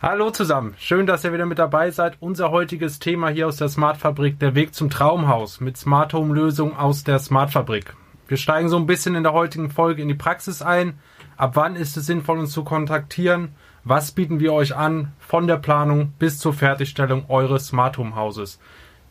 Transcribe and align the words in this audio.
Hallo 0.00 0.30
zusammen, 0.30 0.76
schön, 0.78 1.06
dass 1.06 1.24
ihr 1.24 1.32
wieder 1.32 1.44
mit 1.44 1.58
dabei 1.58 1.90
seid. 1.90 2.18
Unser 2.20 2.52
heutiges 2.52 3.00
Thema 3.00 3.30
hier 3.30 3.48
aus 3.48 3.56
der 3.56 3.68
Smart 3.68 3.96
Fabrik, 3.96 4.38
der 4.38 4.54
Weg 4.54 4.72
zum 4.72 4.90
Traumhaus 4.90 5.58
mit 5.58 5.76
Smart 5.76 6.14
Home 6.14 6.32
Lösungen 6.32 6.76
aus 6.76 7.02
der 7.02 7.18
Smart 7.18 7.50
Fabrik. 7.50 7.96
Wir 8.28 8.36
steigen 8.36 8.68
so 8.68 8.76
ein 8.76 8.86
bisschen 8.86 9.16
in 9.16 9.24
der 9.24 9.32
heutigen 9.32 9.70
Folge 9.70 10.00
in 10.00 10.06
die 10.06 10.14
Praxis 10.14 10.62
ein. 10.62 11.00
Ab 11.36 11.56
wann 11.56 11.74
ist 11.74 11.96
es 11.96 12.06
sinnvoll, 12.06 12.38
uns 12.38 12.52
zu 12.52 12.62
kontaktieren? 12.62 13.56
Was 13.82 14.12
bieten 14.12 14.38
wir 14.38 14.52
euch 14.52 14.76
an 14.76 15.14
von 15.18 15.48
der 15.48 15.56
Planung 15.56 16.12
bis 16.16 16.38
zur 16.38 16.52
Fertigstellung 16.52 17.24
eures 17.28 17.66
Smart 17.66 17.98
Home 17.98 18.14
Hauses? 18.14 18.60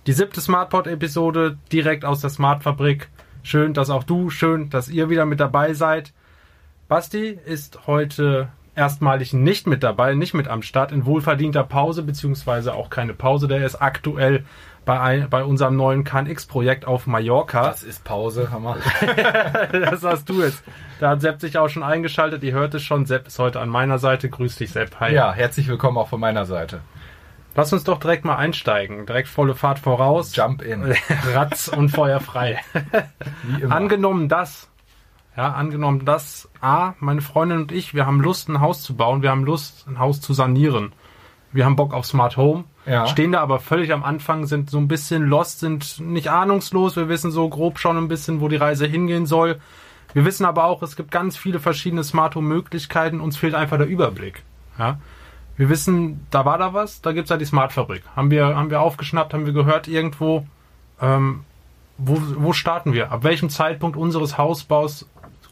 Die 0.06 0.14
siebte 0.14 0.40
Smartpod 0.40 0.88
Episode 0.88 1.58
direkt 1.70 2.06
aus 2.06 2.22
der 2.22 2.30
Smart 2.30 2.64
Fabrik. 2.64 3.10
Schön, 3.44 3.74
dass 3.74 3.90
auch 3.90 4.06
du, 4.06 4.30
schön, 4.30 4.70
dass 4.70 4.88
ihr 4.88 5.10
wieder 5.10 5.26
mit 5.26 5.42
dabei 5.42 5.74
seid. 5.74 6.14
Basti 6.88 7.38
ist 7.46 7.88
heute 7.88 8.48
erstmalig 8.78 9.34
nicht 9.34 9.68
mit 9.68 9.84
dabei, 9.84 10.14
nicht 10.14 10.34
mit 10.34 10.48
am 10.48 10.62
Start, 10.62 10.92
in 10.92 11.06
wohlverdienter 11.06 11.64
Pause, 11.64 12.04
beziehungsweise 12.04 12.74
auch 12.76 12.90
keine 12.90 13.14
Pause. 13.14 13.48
Der 13.48 13.66
ist 13.66 13.76
aktuell 13.76 14.46
bei, 14.86 15.00
ein, 15.00 15.30
bei 15.30 15.44
unserem 15.44 15.76
neuen 15.76 16.04
KNX-Projekt 16.04 16.86
auf 16.86 17.08
Mallorca. 17.08 17.64
Das 17.64 17.84
ist 17.84 18.04
Pause, 18.04 18.52
Hammer. 18.52 18.78
das 19.72 20.04
hast 20.04 20.30
du 20.30 20.42
jetzt. 20.42 20.64
Da 21.00 21.10
hat 21.10 21.22
Sepp 21.22 21.42
sich 21.42 21.58
auch 21.58 21.68
schon 21.68 21.84
eingeschaltet. 21.84 22.44
Ihr 22.44 22.54
hört 22.54 22.74
es 22.74 22.84
schon. 22.84 23.06
Sepp 23.06 23.28
ist 23.28 23.40
heute 23.40 23.60
an 23.60 23.70
meiner 23.70 24.00
Seite. 24.00 24.30
Grüß 24.30 24.56
dich, 24.56 24.72
Sepp. 24.72 25.00
Hi. 25.00 25.14
Ja, 25.14 25.34
herzlich 25.34 25.68
willkommen 25.68 25.98
auch 25.98 26.08
von 26.08 26.20
meiner 26.20 26.46
Seite. 26.46 26.80
Lass 27.56 27.74
uns 27.74 27.84
doch 27.84 28.00
direkt 28.00 28.24
mal 28.24 28.36
einsteigen. 28.36 29.06
Direkt 29.08 29.28
volle 29.28 29.56
Fahrt 29.56 29.80
voraus. 29.80 30.36
Jump 30.36 30.62
in. 30.62 30.84
Ratz 31.34 31.68
und 31.68 31.90
Feuer 31.90 32.20
frei. 32.20 32.60
Wie 33.44 33.64
immer. 33.64 33.76
Angenommen 33.76 34.30
das, 34.30 34.70
ja, 35.38 35.52
angenommen 35.52 36.04
das, 36.04 36.50
A, 36.62 36.94
meine 37.00 37.22
Freundin 37.22 37.60
und 37.60 37.72
ich, 37.72 37.94
wir 37.94 38.08
haben 38.08 38.20
Lust, 38.22 38.50
ein 38.50 38.60
Haus 38.60 38.82
zu 38.82 38.96
bauen, 38.96 39.22
wir 39.22 39.30
haben 39.30 39.46
Lust, 39.46 39.86
ein 39.88 40.00
Haus 40.00 40.20
zu 40.20 40.34
sanieren. 40.34 40.94
Wir 41.54 41.64
haben 41.64 41.76
Bock 41.76 41.94
auf 41.94 42.06
Smart 42.06 42.36
Home, 42.38 42.66
ja. 42.86 43.06
stehen 43.08 43.32
da 43.32 43.42
aber 43.42 43.60
völlig 43.60 43.94
am 43.94 44.04
Anfang, 44.04 44.48
sind 44.48 44.70
so 44.70 44.80
ein 44.80 44.88
bisschen 44.88 45.24
lost, 45.24 45.60
sind 45.60 46.00
nicht 46.00 46.30
ahnungslos, 46.30 46.96
wir 46.96 47.08
wissen 47.08 47.32
so 47.32 47.48
grob 47.48 47.80
schon 47.80 47.98
ein 47.98 48.08
bisschen, 48.08 48.42
wo 48.42 48.50
die 48.50 48.58
Reise 48.58 48.88
hingehen 48.88 49.26
soll. 49.26 49.60
Wir 50.14 50.26
wissen 50.26 50.46
aber 50.46 50.66
auch, 50.66 50.82
es 50.82 50.96
gibt 50.96 51.12
ganz 51.12 51.38
viele 51.38 51.60
verschiedene 51.60 52.04
Smart 52.04 52.36
Home 52.36 52.48
Möglichkeiten, 52.48 53.22
uns 53.22 53.38
fehlt 53.38 53.54
einfach 53.54 53.78
der 53.78 53.88
Überblick. 53.88 54.44
Ja. 54.80 55.00
Wir 55.56 55.70
wissen, 55.70 56.26
da 56.32 56.46
war 56.46 56.58
da 56.58 56.74
was, 56.74 57.02
da 57.02 57.12
gibt's 57.12 57.30
ja 57.30 57.38
die 57.38 57.46
Smart 57.46 57.74
Fabrik. 57.74 58.04
Haben 58.16 58.32
wir, 58.32 58.56
haben 58.56 58.70
wir 58.70 58.82
aufgeschnappt, 58.82 59.34
haben 59.34 59.46
wir 59.46 59.54
gehört 59.54 59.88
irgendwo. 59.88 60.46
Ähm, 61.02 61.44
wo, 61.98 62.18
wo 62.38 62.54
starten 62.54 62.94
wir? 62.94 63.12
Ab 63.12 63.24
welchem 63.24 63.50
Zeitpunkt 63.50 63.98
unseres 63.98 64.38
Hausbaus 64.38 65.08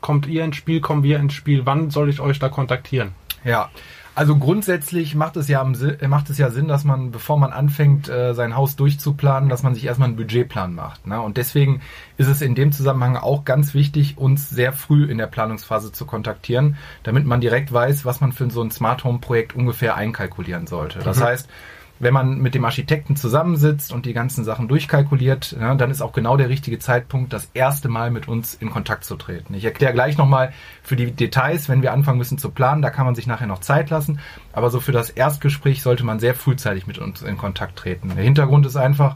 kommt 0.05 0.27
ihr 0.27 0.43
ins 0.43 0.55
Spiel, 0.55 0.81
kommen 0.81 1.01
wir 1.01 1.17
ins 1.17 1.33
Spiel? 1.33 1.65
Wann 1.65 1.89
soll 1.89 2.09
ich 2.09 2.19
euch 2.19 2.37
da 2.37 2.47
kontaktieren? 2.47 3.13
Ja, 3.43 3.71
also 4.13 4.37
grundsätzlich 4.37 5.15
macht 5.15 5.35
es 5.35 5.47
ja 5.47 5.63
macht 5.63 6.29
es 6.29 6.37
ja 6.37 6.51
Sinn, 6.51 6.67
dass 6.67 6.83
man, 6.83 7.09
bevor 7.09 7.39
man 7.39 7.51
anfängt, 7.51 8.07
äh, 8.07 8.35
sein 8.35 8.55
Haus 8.55 8.75
durchzuplanen, 8.75 9.49
dass 9.49 9.63
man 9.63 9.73
sich 9.73 9.83
erstmal 9.83 10.09
einen 10.09 10.15
Budgetplan 10.15 10.75
macht. 10.75 11.07
Ne? 11.07 11.19
Und 11.19 11.37
deswegen 11.37 11.81
ist 12.17 12.27
es 12.27 12.43
in 12.43 12.53
dem 12.53 12.71
Zusammenhang 12.71 13.17
auch 13.17 13.45
ganz 13.45 13.73
wichtig, 13.73 14.19
uns 14.19 14.47
sehr 14.47 14.73
früh 14.73 15.05
in 15.05 15.17
der 15.17 15.25
Planungsphase 15.25 15.91
zu 15.91 16.05
kontaktieren, 16.05 16.77
damit 17.01 17.25
man 17.25 17.41
direkt 17.41 17.73
weiß, 17.73 18.05
was 18.05 18.21
man 18.21 18.31
für 18.31 18.47
so 18.51 18.61
ein 18.61 18.69
Smart 18.69 19.03
Home 19.05 19.17
Projekt 19.17 19.55
ungefähr 19.55 19.95
einkalkulieren 19.95 20.67
sollte. 20.67 20.99
Das 20.99 21.17
mhm. 21.17 21.23
heißt, 21.23 21.49
wenn 21.99 22.13
man 22.13 22.39
mit 22.39 22.55
dem 22.55 22.65
Architekten 22.65 23.15
zusammensitzt 23.15 23.93
und 23.93 24.05
die 24.05 24.13
ganzen 24.13 24.43
Sachen 24.43 24.67
durchkalkuliert, 24.67 25.55
ja, 25.59 25.75
dann 25.75 25.91
ist 25.91 26.01
auch 26.01 26.11
genau 26.11 26.35
der 26.35 26.49
richtige 26.49 26.77
Zeitpunkt, 26.79 27.31
das 27.31 27.49
erste 27.53 27.87
Mal 27.87 28.11
mit 28.11 28.27
uns 28.27 28.53
in 28.53 28.69
Kontakt 28.69 29.05
zu 29.05 29.15
treten. 29.15 29.53
Ich 29.53 29.63
erkläre 29.63 29.93
gleich 29.93 30.17
nochmal 30.17 30.51
für 30.83 30.95
die 30.95 31.11
Details, 31.11 31.69
wenn 31.69 31.81
wir 31.81 31.93
anfangen 31.93 32.17
müssen 32.17 32.37
zu 32.37 32.49
planen, 32.49 32.81
da 32.81 32.89
kann 32.89 33.05
man 33.05 33.15
sich 33.15 33.27
nachher 33.27 33.47
noch 33.47 33.59
Zeit 33.59 33.89
lassen. 33.89 34.19
Aber 34.51 34.69
so 34.69 34.79
für 34.79 34.91
das 34.91 35.09
Erstgespräch 35.09 35.81
sollte 35.81 36.03
man 36.03 36.19
sehr 36.19 36.35
frühzeitig 36.35 36.85
mit 36.87 36.97
uns 36.97 37.21
in 37.21 37.37
Kontakt 37.37 37.77
treten. 37.77 38.11
Der 38.15 38.23
Hintergrund 38.23 38.65
ist 38.65 38.75
einfach, 38.75 39.15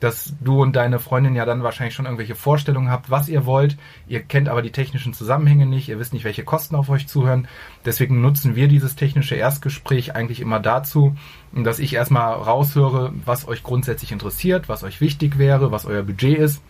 dass 0.00 0.34
du 0.40 0.62
und 0.62 0.74
deine 0.74 0.98
Freundin 0.98 1.36
ja 1.36 1.44
dann 1.44 1.62
wahrscheinlich 1.62 1.94
schon 1.94 2.06
irgendwelche 2.06 2.34
Vorstellungen 2.34 2.90
habt, 2.90 3.10
was 3.10 3.28
ihr 3.28 3.46
wollt. 3.46 3.76
Ihr 4.08 4.20
kennt 4.22 4.48
aber 4.48 4.62
die 4.62 4.72
technischen 4.72 5.14
Zusammenhänge 5.14 5.66
nicht, 5.66 5.88
ihr 5.88 5.98
wisst 5.98 6.12
nicht, 6.12 6.24
welche 6.24 6.44
Kosten 6.44 6.74
auf 6.74 6.88
euch 6.88 7.06
zuhören. 7.06 7.46
Deswegen 7.84 8.20
nutzen 8.20 8.56
wir 8.56 8.68
dieses 8.68 8.96
technische 8.96 9.36
Erstgespräch 9.36 10.14
eigentlich 10.14 10.40
immer 10.40 10.58
dazu, 10.58 11.14
dass 11.52 11.78
ich 11.78 11.94
erstmal 11.94 12.32
raushöre, 12.34 13.12
was 13.24 13.46
euch 13.46 13.62
grundsätzlich 13.62 14.12
interessiert, 14.12 14.68
was 14.68 14.82
euch 14.82 15.00
wichtig 15.00 15.38
wäre, 15.38 15.70
was 15.70 15.86
euer 15.86 16.02
Budget 16.02 16.38
ist. 16.38 16.62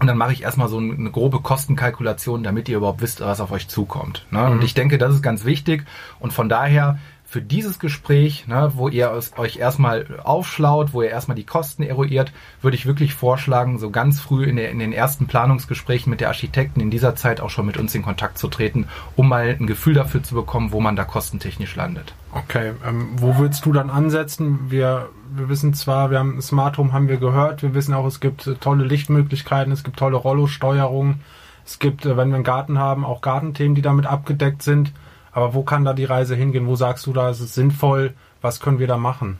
Und 0.00 0.06
dann 0.06 0.18
mache 0.18 0.32
ich 0.32 0.42
erstmal 0.42 0.68
so 0.68 0.78
eine 0.78 1.10
grobe 1.10 1.40
Kostenkalkulation, 1.40 2.44
damit 2.44 2.68
ihr 2.68 2.76
überhaupt 2.76 3.00
wisst, 3.00 3.20
was 3.20 3.40
auf 3.40 3.50
euch 3.50 3.68
zukommt. 3.68 4.26
Ne? 4.30 4.40
Mhm. 4.40 4.52
Und 4.52 4.64
ich 4.64 4.74
denke, 4.74 4.96
das 4.96 5.14
ist 5.14 5.22
ganz 5.22 5.44
wichtig. 5.44 5.84
Und 6.20 6.32
von 6.32 6.48
daher 6.48 6.98
für 7.30 7.42
dieses 7.42 7.78
Gespräch, 7.78 8.46
ne, 8.46 8.72
wo 8.74 8.88
ihr 8.88 9.12
euch 9.36 9.56
erstmal 9.58 10.18
aufschlaut, 10.24 10.94
wo 10.94 11.02
ihr 11.02 11.10
erstmal 11.10 11.34
die 11.34 11.44
Kosten 11.44 11.82
eruiert, 11.82 12.32
würde 12.62 12.74
ich 12.74 12.86
wirklich 12.86 13.12
vorschlagen, 13.12 13.78
so 13.78 13.90
ganz 13.90 14.18
früh 14.18 14.44
in, 14.44 14.56
der, 14.56 14.70
in 14.70 14.78
den 14.78 14.94
ersten 14.94 15.26
Planungsgesprächen 15.26 16.08
mit 16.08 16.22
der 16.22 16.28
Architekten 16.28 16.80
in 16.80 16.90
dieser 16.90 17.16
Zeit 17.16 17.42
auch 17.42 17.50
schon 17.50 17.66
mit 17.66 17.76
uns 17.76 17.94
in 17.94 18.00
Kontakt 18.00 18.38
zu 18.38 18.48
treten, 18.48 18.88
um 19.14 19.28
mal 19.28 19.54
ein 19.60 19.66
Gefühl 19.66 19.92
dafür 19.92 20.22
zu 20.22 20.34
bekommen, 20.34 20.72
wo 20.72 20.80
man 20.80 20.96
da 20.96 21.04
kostentechnisch 21.04 21.76
landet. 21.76 22.14
Okay, 22.32 22.72
ähm, 22.86 23.08
wo 23.16 23.36
würdest 23.36 23.66
du 23.66 23.74
dann 23.74 23.90
ansetzen? 23.90 24.70
Wir, 24.70 25.10
wir 25.30 25.50
wissen 25.50 25.74
zwar, 25.74 26.10
wir 26.10 26.20
haben 26.20 26.40
Smart 26.40 26.78
Home 26.78 26.94
haben 26.94 27.08
wir 27.08 27.18
gehört, 27.18 27.62
wir 27.62 27.74
wissen 27.74 27.92
auch, 27.92 28.06
es 28.06 28.20
gibt 28.20 28.46
äh, 28.46 28.54
tolle 28.54 28.84
Lichtmöglichkeiten, 28.84 29.70
es 29.70 29.84
gibt 29.84 29.98
tolle 29.98 30.16
Rollo-Steuerung, 30.16 31.20
es 31.66 31.78
gibt, 31.78 32.06
äh, 32.06 32.16
wenn 32.16 32.30
wir 32.30 32.36
einen 32.36 32.44
Garten 32.44 32.78
haben, 32.78 33.04
auch 33.04 33.20
Gartenthemen, 33.20 33.74
die 33.74 33.82
damit 33.82 34.06
abgedeckt 34.06 34.62
sind. 34.62 34.94
Aber 35.38 35.54
wo 35.54 35.62
kann 35.62 35.84
da 35.84 35.92
die 35.92 36.04
Reise 36.04 36.34
hingehen? 36.34 36.66
Wo 36.66 36.74
sagst 36.74 37.06
du, 37.06 37.12
da 37.12 37.30
ist 37.30 37.38
es 37.38 37.54
sinnvoll? 37.54 38.14
Was 38.40 38.58
können 38.58 38.80
wir 38.80 38.88
da 38.88 38.96
machen? 38.96 39.38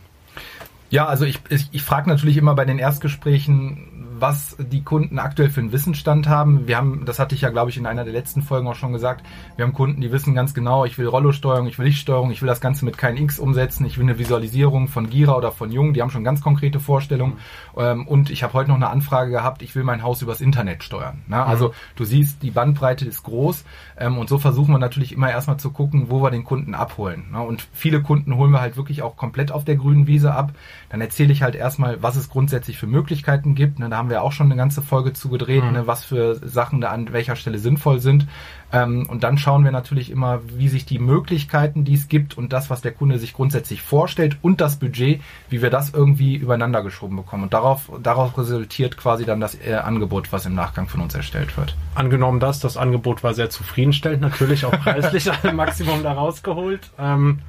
Ja, 0.90 1.06
also 1.06 1.24
ich, 1.24 1.40
ich, 1.48 1.66
ich 1.72 1.82
frage 1.82 2.08
natürlich 2.08 2.36
immer 2.36 2.54
bei 2.54 2.64
den 2.64 2.78
Erstgesprächen, 2.78 4.06
was 4.20 4.56
die 4.58 4.82
Kunden 4.82 5.18
aktuell 5.18 5.50
für 5.50 5.60
einen 5.60 5.72
Wissensstand 5.72 6.28
haben. 6.28 6.66
Wir 6.66 6.76
haben, 6.76 7.04
das 7.04 7.18
hatte 7.18 7.34
ich 7.34 7.42
ja, 7.42 7.50
glaube 7.50 7.70
ich, 7.70 7.76
in 7.76 7.86
einer 7.86 8.04
der 8.04 8.12
letzten 8.12 8.42
Folgen 8.42 8.66
auch 8.68 8.74
schon 8.74 8.92
gesagt, 8.92 9.24
wir 9.56 9.64
haben 9.64 9.72
Kunden, 9.72 10.00
die 10.00 10.12
wissen 10.12 10.34
ganz 10.34 10.54
genau, 10.54 10.84
ich 10.84 10.98
will 10.98 11.06
Rollosteuerung, 11.06 11.66
ich 11.66 11.78
will 11.78 11.86
Lichtsteuerung, 11.86 12.30
ich 12.30 12.42
will 12.42 12.48
das 12.48 12.60
Ganze 12.60 12.84
mit 12.84 12.98
KNX 12.98 13.38
umsetzen, 13.38 13.84
ich 13.86 13.98
will 13.98 14.04
eine 14.04 14.18
Visualisierung 14.18 14.88
von 14.88 15.10
Gira 15.10 15.36
oder 15.36 15.52
von 15.52 15.70
Jung, 15.70 15.94
die 15.94 16.02
haben 16.02 16.10
schon 16.10 16.24
ganz 16.24 16.40
konkrete 16.40 16.80
Vorstellungen. 16.80 17.38
Mhm. 17.76 18.06
und 18.06 18.30
ich 18.30 18.42
habe 18.42 18.54
heute 18.54 18.70
noch 18.70 18.76
eine 18.76 18.88
Anfrage 18.88 19.30
gehabt, 19.30 19.62
ich 19.62 19.74
will 19.74 19.84
mein 19.84 20.02
Haus 20.02 20.22
übers 20.22 20.40
Internet 20.40 20.82
steuern. 20.82 21.22
Ne? 21.28 21.36
Mhm. 21.36 21.42
Also 21.42 21.72
du 21.96 22.04
siehst, 22.04 22.42
die 22.42 22.50
Bandbreite 22.50 23.04
ist 23.04 23.22
groß 23.22 23.64
ähm, 23.98 24.18
und 24.18 24.28
so 24.28 24.38
versuchen 24.38 24.72
wir 24.74 24.78
natürlich 24.78 25.12
immer 25.12 25.30
erstmal 25.30 25.58
zu 25.58 25.70
gucken, 25.70 26.06
wo 26.10 26.22
wir 26.22 26.30
den 26.30 26.44
Kunden 26.44 26.74
abholen. 26.74 27.26
Ne? 27.32 27.40
Und 27.40 27.66
viele 27.72 28.02
Kunden 28.02 28.36
holen 28.36 28.50
wir 28.50 28.60
halt 28.60 28.76
wirklich 28.76 29.02
auch 29.02 29.16
komplett 29.16 29.52
auf 29.52 29.64
der 29.64 29.76
grünen 29.76 30.06
Wiese 30.06 30.34
ab. 30.34 30.52
Dann 30.90 31.00
erzähle 31.00 31.32
ich 31.32 31.42
halt 31.42 31.54
erstmal, 31.54 32.02
was 32.02 32.16
es 32.16 32.28
grundsätzlich 32.28 32.78
für 32.78 32.86
Möglichkeiten 32.86 33.54
gibt. 33.54 33.78
Ne? 33.78 33.88
Da 33.88 33.96
haben 33.96 34.07
haben 34.08 34.14
wir 34.14 34.22
auch 34.22 34.32
schon 34.32 34.46
eine 34.46 34.56
ganze 34.56 34.80
Folge 34.80 35.12
zugedreht, 35.12 35.62
mhm. 35.62 35.72
ne, 35.72 35.86
was 35.86 36.02
für 36.02 36.36
Sachen 36.36 36.80
da 36.80 36.88
an 36.88 37.12
welcher 37.12 37.36
Stelle 37.36 37.58
sinnvoll 37.58 38.00
sind. 38.00 38.26
Ähm, 38.72 39.06
und 39.06 39.22
dann 39.22 39.36
schauen 39.36 39.64
wir 39.64 39.70
natürlich 39.70 40.10
immer, 40.10 40.40
wie 40.46 40.68
sich 40.68 40.86
die 40.86 40.98
Möglichkeiten, 40.98 41.84
die 41.84 41.92
es 41.92 42.08
gibt 42.08 42.38
und 42.38 42.54
das, 42.54 42.70
was 42.70 42.80
der 42.80 42.92
Kunde 42.92 43.18
sich 43.18 43.34
grundsätzlich 43.34 43.82
vorstellt 43.82 44.38
und 44.40 44.62
das 44.62 44.76
Budget, 44.76 45.20
wie 45.50 45.60
wir 45.60 45.68
das 45.68 45.90
irgendwie 45.90 46.36
übereinander 46.36 46.82
geschoben 46.82 47.16
bekommen. 47.16 47.42
Und 47.44 47.52
darauf, 47.52 47.90
darauf 48.02 48.36
resultiert 48.38 48.96
quasi 48.96 49.26
dann 49.26 49.40
das 49.40 49.54
äh, 49.54 49.74
Angebot, 49.74 50.32
was 50.32 50.46
im 50.46 50.54
Nachgang 50.54 50.88
von 50.88 51.02
uns 51.02 51.14
erstellt 51.14 51.54
wird. 51.58 51.76
Angenommen 51.94 52.40
das, 52.40 52.60
das 52.60 52.78
Angebot 52.78 53.22
war 53.22 53.34
sehr 53.34 53.50
zufriedenstellend, 53.50 54.22
natürlich 54.22 54.64
auch 54.64 54.72
preislich 54.82 55.30
Maximum 55.52 56.02
da 56.02 56.12
rausgeholt. 56.12 56.90
Ähm 56.98 57.40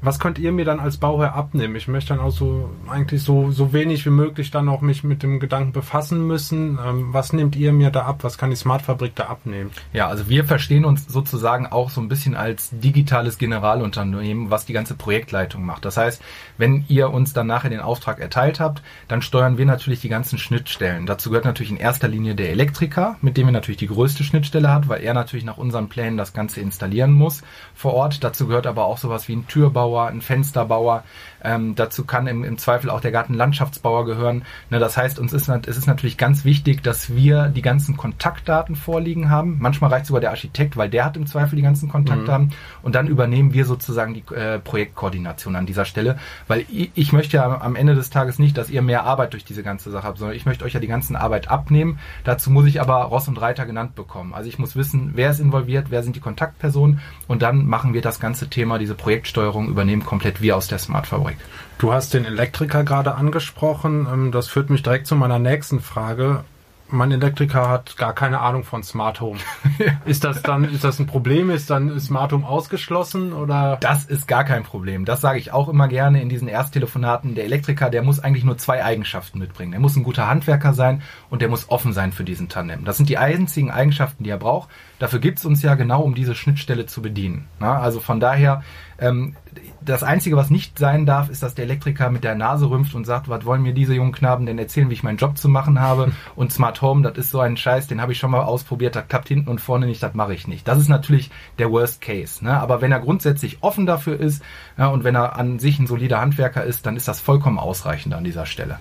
was 0.00 0.20
könnt 0.20 0.38
ihr 0.38 0.52
mir 0.52 0.64
dann 0.64 0.78
als 0.78 0.98
Bauherr 0.98 1.34
abnehmen? 1.34 1.74
Ich 1.74 1.88
möchte 1.88 2.14
dann 2.14 2.20
auch 2.20 2.30
so 2.30 2.70
eigentlich 2.88 3.22
so, 3.22 3.50
so 3.50 3.72
wenig 3.72 4.06
wie 4.06 4.10
möglich 4.10 4.52
dann 4.52 4.68
auch 4.68 4.80
mich 4.80 5.02
mit 5.02 5.24
dem 5.24 5.40
Gedanken 5.40 5.72
befassen 5.72 6.24
müssen. 6.24 6.78
Ähm, 6.84 7.12
was 7.12 7.32
nehmt 7.32 7.56
ihr 7.56 7.72
mir 7.72 7.90
da 7.90 8.02
ab? 8.02 8.18
Was 8.22 8.38
kann 8.38 8.50
die 8.50 8.56
Smartfabrik 8.56 9.16
da 9.16 9.24
abnehmen? 9.24 9.70
Ja, 9.92 10.06
also 10.06 10.28
wir 10.28 10.44
verstehen 10.44 10.84
uns 10.84 11.06
sozusagen 11.06 11.66
auch 11.66 11.90
so 11.90 12.00
ein 12.00 12.08
bisschen 12.08 12.36
als 12.36 12.70
digitales 12.70 13.38
Generalunternehmen, 13.38 14.50
was 14.50 14.66
die 14.66 14.72
ganze 14.72 14.94
Projektleitung 14.94 15.64
macht. 15.64 15.84
Das 15.84 15.96
heißt, 15.96 16.22
wenn 16.58 16.84
ihr 16.88 17.10
uns 17.10 17.32
dann 17.32 17.48
nachher 17.48 17.70
den 17.70 17.80
Auftrag 17.80 18.20
erteilt 18.20 18.60
habt, 18.60 18.82
dann 19.08 19.20
steuern 19.20 19.58
wir 19.58 19.66
natürlich 19.66 20.00
die 20.00 20.08
ganzen 20.08 20.38
Schnittstellen. 20.38 21.06
Dazu 21.06 21.30
gehört 21.30 21.44
natürlich 21.44 21.72
in 21.72 21.76
erster 21.76 22.06
Linie 22.06 22.36
der 22.36 22.50
Elektriker, 22.50 23.16
mit 23.20 23.36
dem 23.36 23.46
wir 23.46 23.52
natürlich 23.52 23.78
die 23.78 23.88
größte 23.88 24.22
Schnittstelle 24.22 24.72
hat, 24.72 24.88
weil 24.88 25.02
er 25.02 25.14
natürlich 25.14 25.44
nach 25.44 25.58
unseren 25.58 25.88
Plänen 25.88 26.16
das 26.16 26.32
Ganze 26.32 26.60
installieren 26.60 27.12
muss 27.12 27.42
vor 27.74 27.94
Ort. 27.94 28.22
Dazu 28.22 28.46
gehört 28.46 28.68
aber 28.68 28.84
auch 28.84 28.98
sowas 28.98 29.26
wie 29.26 29.34
ein 29.34 29.48
Türbau 29.48 29.87
Gartenbauer, 29.88 30.08
ein 30.08 30.20
Fensterbauer. 30.20 31.04
Ähm, 31.42 31.76
dazu 31.76 32.04
kann 32.04 32.26
im, 32.26 32.42
im, 32.42 32.58
Zweifel 32.58 32.90
auch 32.90 33.00
der 33.00 33.12
Gartenlandschaftsbauer 33.12 34.04
gehören. 34.04 34.42
Ne, 34.70 34.80
das 34.80 34.96
heißt, 34.96 35.20
uns 35.20 35.32
ist, 35.32 35.48
es 35.48 35.76
ist 35.76 35.86
natürlich 35.86 36.18
ganz 36.18 36.44
wichtig, 36.44 36.82
dass 36.82 37.14
wir 37.14 37.46
die 37.46 37.62
ganzen 37.62 37.96
Kontaktdaten 37.96 38.74
vorliegen 38.74 39.30
haben. 39.30 39.58
Manchmal 39.60 39.90
reicht 39.90 40.06
sogar 40.06 40.20
der 40.20 40.30
Architekt, 40.30 40.76
weil 40.76 40.88
der 40.88 41.04
hat 41.04 41.16
im 41.16 41.26
Zweifel 41.26 41.54
die 41.54 41.62
ganzen 41.62 41.88
Kontaktdaten. 41.88 42.46
Mhm. 42.46 42.52
Und 42.82 42.96
dann 42.96 43.06
übernehmen 43.06 43.52
wir 43.52 43.66
sozusagen 43.66 44.14
die 44.14 44.24
äh, 44.34 44.58
Projektkoordination 44.58 45.54
an 45.54 45.66
dieser 45.66 45.84
Stelle, 45.84 46.18
weil 46.48 46.64
ich, 46.68 46.90
ich 46.94 47.12
möchte 47.12 47.36
ja 47.36 47.60
am 47.60 47.76
Ende 47.76 47.94
des 47.94 48.10
Tages 48.10 48.40
nicht, 48.40 48.58
dass 48.58 48.68
ihr 48.68 48.82
mehr 48.82 49.04
Arbeit 49.04 49.32
durch 49.32 49.44
diese 49.44 49.62
ganze 49.62 49.92
Sache 49.92 50.06
habt, 50.06 50.18
sondern 50.18 50.36
ich 50.36 50.44
möchte 50.44 50.64
euch 50.64 50.72
ja 50.72 50.80
die 50.80 50.88
ganzen 50.88 51.14
Arbeit 51.14 51.48
abnehmen. 51.48 52.00
Dazu 52.24 52.50
muss 52.50 52.66
ich 52.66 52.80
aber 52.80 52.96
Ross 53.04 53.28
und 53.28 53.40
Reiter 53.40 53.64
genannt 53.64 53.94
bekommen. 53.94 54.34
Also 54.34 54.48
ich 54.48 54.58
muss 54.58 54.74
wissen, 54.74 55.12
wer 55.14 55.30
ist 55.30 55.38
involviert, 55.38 55.86
wer 55.90 56.02
sind 56.02 56.16
die 56.16 56.20
Kontaktpersonen 56.20 57.00
und 57.28 57.42
dann 57.42 57.66
machen 57.66 57.94
wir 57.94 58.02
das 58.02 58.18
ganze 58.18 58.50
Thema, 58.50 58.78
diese 58.78 58.96
Projektsteuerung 58.96 59.68
über 59.68 59.77
übernehmen 59.78 60.04
komplett 60.04 60.42
wir 60.42 60.56
aus 60.56 60.66
der 60.66 60.78
Smart-Fabrik. 60.78 61.36
Du 61.78 61.92
hast 61.92 62.12
den 62.12 62.24
Elektriker 62.24 62.82
gerade 62.82 63.14
angesprochen. 63.14 64.08
Ähm, 64.12 64.32
das 64.32 64.48
führt 64.48 64.70
mich 64.70 64.82
direkt 64.82 65.06
zu 65.06 65.14
meiner 65.14 65.38
nächsten 65.38 65.80
Frage 65.80 66.42
mein 66.90 67.12
Elektriker 67.12 67.68
hat 67.68 67.96
gar 67.96 68.14
keine 68.14 68.40
Ahnung 68.40 68.64
von 68.64 68.82
Smart 68.82 69.20
Home. 69.20 69.38
ist 70.04 70.24
das 70.24 70.42
dann, 70.42 70.64
ist 70.64 70.84
das 70.84 70.98
ein 70.98 71.06
Problem? 71.06 71.50
Ist 71.50 71.70
dann 71.70 71.98
Smart 72.00 72.32
Home 72.32 72.46
ausgeschlossen 72.46 73.32
oder? 73.32 73.76
Das 73.80 74.04
ist 74.04 74.26
gar 74.26 74.44
kein 74.44 74.62
Problem. 74.62 75.04
Das 75.04 75.20
sage 75.20 75.38
ich 75.38 75.52
auch 75.52 75.68
immer 75.68 75.88
gerne 75.88 76.22
in 76.22 76.28
diesen 76.28 76.48
Ersttelefonaten. 76.48 77.34
Der 77.34 77.44
Elektriker, 77.44 77.90
der 77.90 78.02
muss 78.02 78.20
eigentlich 78.20 78.44
nur 78.44 78.58
zwei 78.58 78.84
Eigenschaften 78.84 79.38
mitbringen. 79.38 79.72
Er 79.72 79.80
muss 79.80 79.96
ein 79.96 80.04
guter 80.04 80.28
Handwerker 80.28 80.72
sein 80.72 81.02
und 81.30 81.42
der 81.42 81.48
muss 81.48 81.68
offen 81.70 81.92
sein 81.92 82.12
für 82.12 82.24
diesen 82.24 82.48
Tandem. 82.48 82.84
Das 82.84 82.96
sind 82.96 83.08
die 83.08 83.18
einzigen 83.18 83.70
Eigenschaften, 83.70 84.24
die 84.24 84.30
er 84.30 84.38
braucht. 84.38 84.68
Dafür 84.98 85.18
gibt's 85.18 85.44
uns 85.44 85.62
ja 85.62 85.74
genau, 85.74 86.02
um 86.02 86.14
diese 86.14 86.34
Schnittstelle 86.34 86.86
zu 86.86 87.02
bedienen. 87.02 87.48
also 87.60 88.00
von 88.00 88.18
daher, 88.18 88.62
ähm, 88.98 89.36
das 89.80 90.02
Einzige, 90.02 90.36
was 90.36 90.50
nicht 90.50 90.78
sein 90.78 91.06
darf, 91.06 91.30
ist, 91.30 91.42
dass 91.42 91.54
der 91.54 91.64
Elektriker 91.64 92.10
mit 92.10 92.24
der 92.24 92.34
Nase 92.34 92.68
rümpft 92.68 92.94
und 92.94 93.04
sagt, 93.04 93.28
was 93.28 93.44
wollen 93.44 93.62
mir 93.62 93.72
diese 93.72 93.94
jungen 93.94 94.12
Knaben 94.12 94.44
denn 94.44 94.58
erzählen, 94.58 94.90
wie 94.90 94.94
ich 94.94 95.02
meinen 95.02 95.18
Job 95.18 95.38
zu 95.38 95.48
machen 95.48 95.80
habe. 95.80 96.12
Und 96.36 96.52
Smart 96.52 96.82
Home, 96.82 97.02
das 97.02 97.16
ist 97.16 97.30
so 97.30 97.40
ein 97.40 97.56
Scheiß, 97.56 97.86
den 97.86 98.00
habe 98.00 98.12
ich 98.12 98.18
schon 98.18 98.30
mal 98.30 98.42
ausprobiert, 98.42 98.96
das 98.96 99.08
klappt 99.08 99.28
hinten 99.28 99.48
und 99.48 99.60
vorne 99.60 99.86
nicht, 99.86 100.02
das 100.02 100.14
mache 100.14 100.34
ich 100.34 100.46
nicht. 100.46 100.66
Das 100.68 100.78
ist 100.78 100.88
natürlich 100.88 101.30
der 101.58 101.70
Worst 101.70 102.00
Case. 102.00 102.44
Ne? 102.44 102.58
Aber 102.58 102.80
wenn 102.80 102.92
er 102.92 103.00
grundsätzlich 103.00 103.58
offen 103.62 103.86
dafür 103.86 104.18
ist 104.18 104.42
ja, 104.76 104.88
und 104.88 105.04
wenn 105.04 105.14
er 105.14 105.36
an 105.36 105.58
sich 105.58 105.78
ein 105.78 105.86
solider 105.86 106.20
Handwerker 106.20 106.64
ist, 106.64 106.86
dann 106.86 106.96
ist 106.96 107.08
das 107.08 107.20
vollkommen 107.20 107.58
ausreichend 107.58 108.14
an 108.14 108.24
dieser 108.24 108.46
Stelle. 108.46 108.78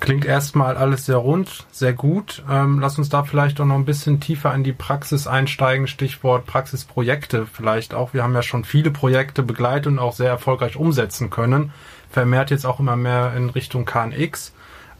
Klingt 0.00 0.24
erstmal 0.24 0.76
alles 0.76 1.06
sehr 1.06 1.16
rund, 1.16 1.66
sehr 1.72 1.92
gut. 1.92 2.44
Ähm, 2.48 2.78
lass 2.78 2.98
uns 2.98 3.08
da 3.08 3.24
vielleicht 3.24 3.60
auch 3.60 3.64
noch 3.64 3.74
ein 3.74 3.84
bisschen 3.84 4.20
tiefer 4.20 4.54
in 4.54 4.62
die 4.62 4.72
Praxis 4.72 5.26
einsteigen. 5.26 5.88
Stichwort 5.88 6.46
Praxisprojekte 6.46 7.46
vielleicht 7.46 7.94
auch. 7.94 8.14
Wir 8.14 8.22
haben 8.22 8.34
ja 8.34 8.42
schon 8.42 8.64
viele 8.64 8.92
Projekte 8.92 9.42
begleitet 9.42 9.88
und 9.88 9.98
auch 9.98 10.12
sehr 10.12 10.30
erfolgreich 10.30 10.76
umsetzen 10.76 11.30
können. 11.30 11.72
Vermehrt 12.10 12.50
jetzt 12.50 12.64
auch 12.64 12.78
immer 12.78 12.96
mehr 12.96 13.34
in 13.36 13.50
Richtung 13.50 13.84
KNX. 13.84 14.54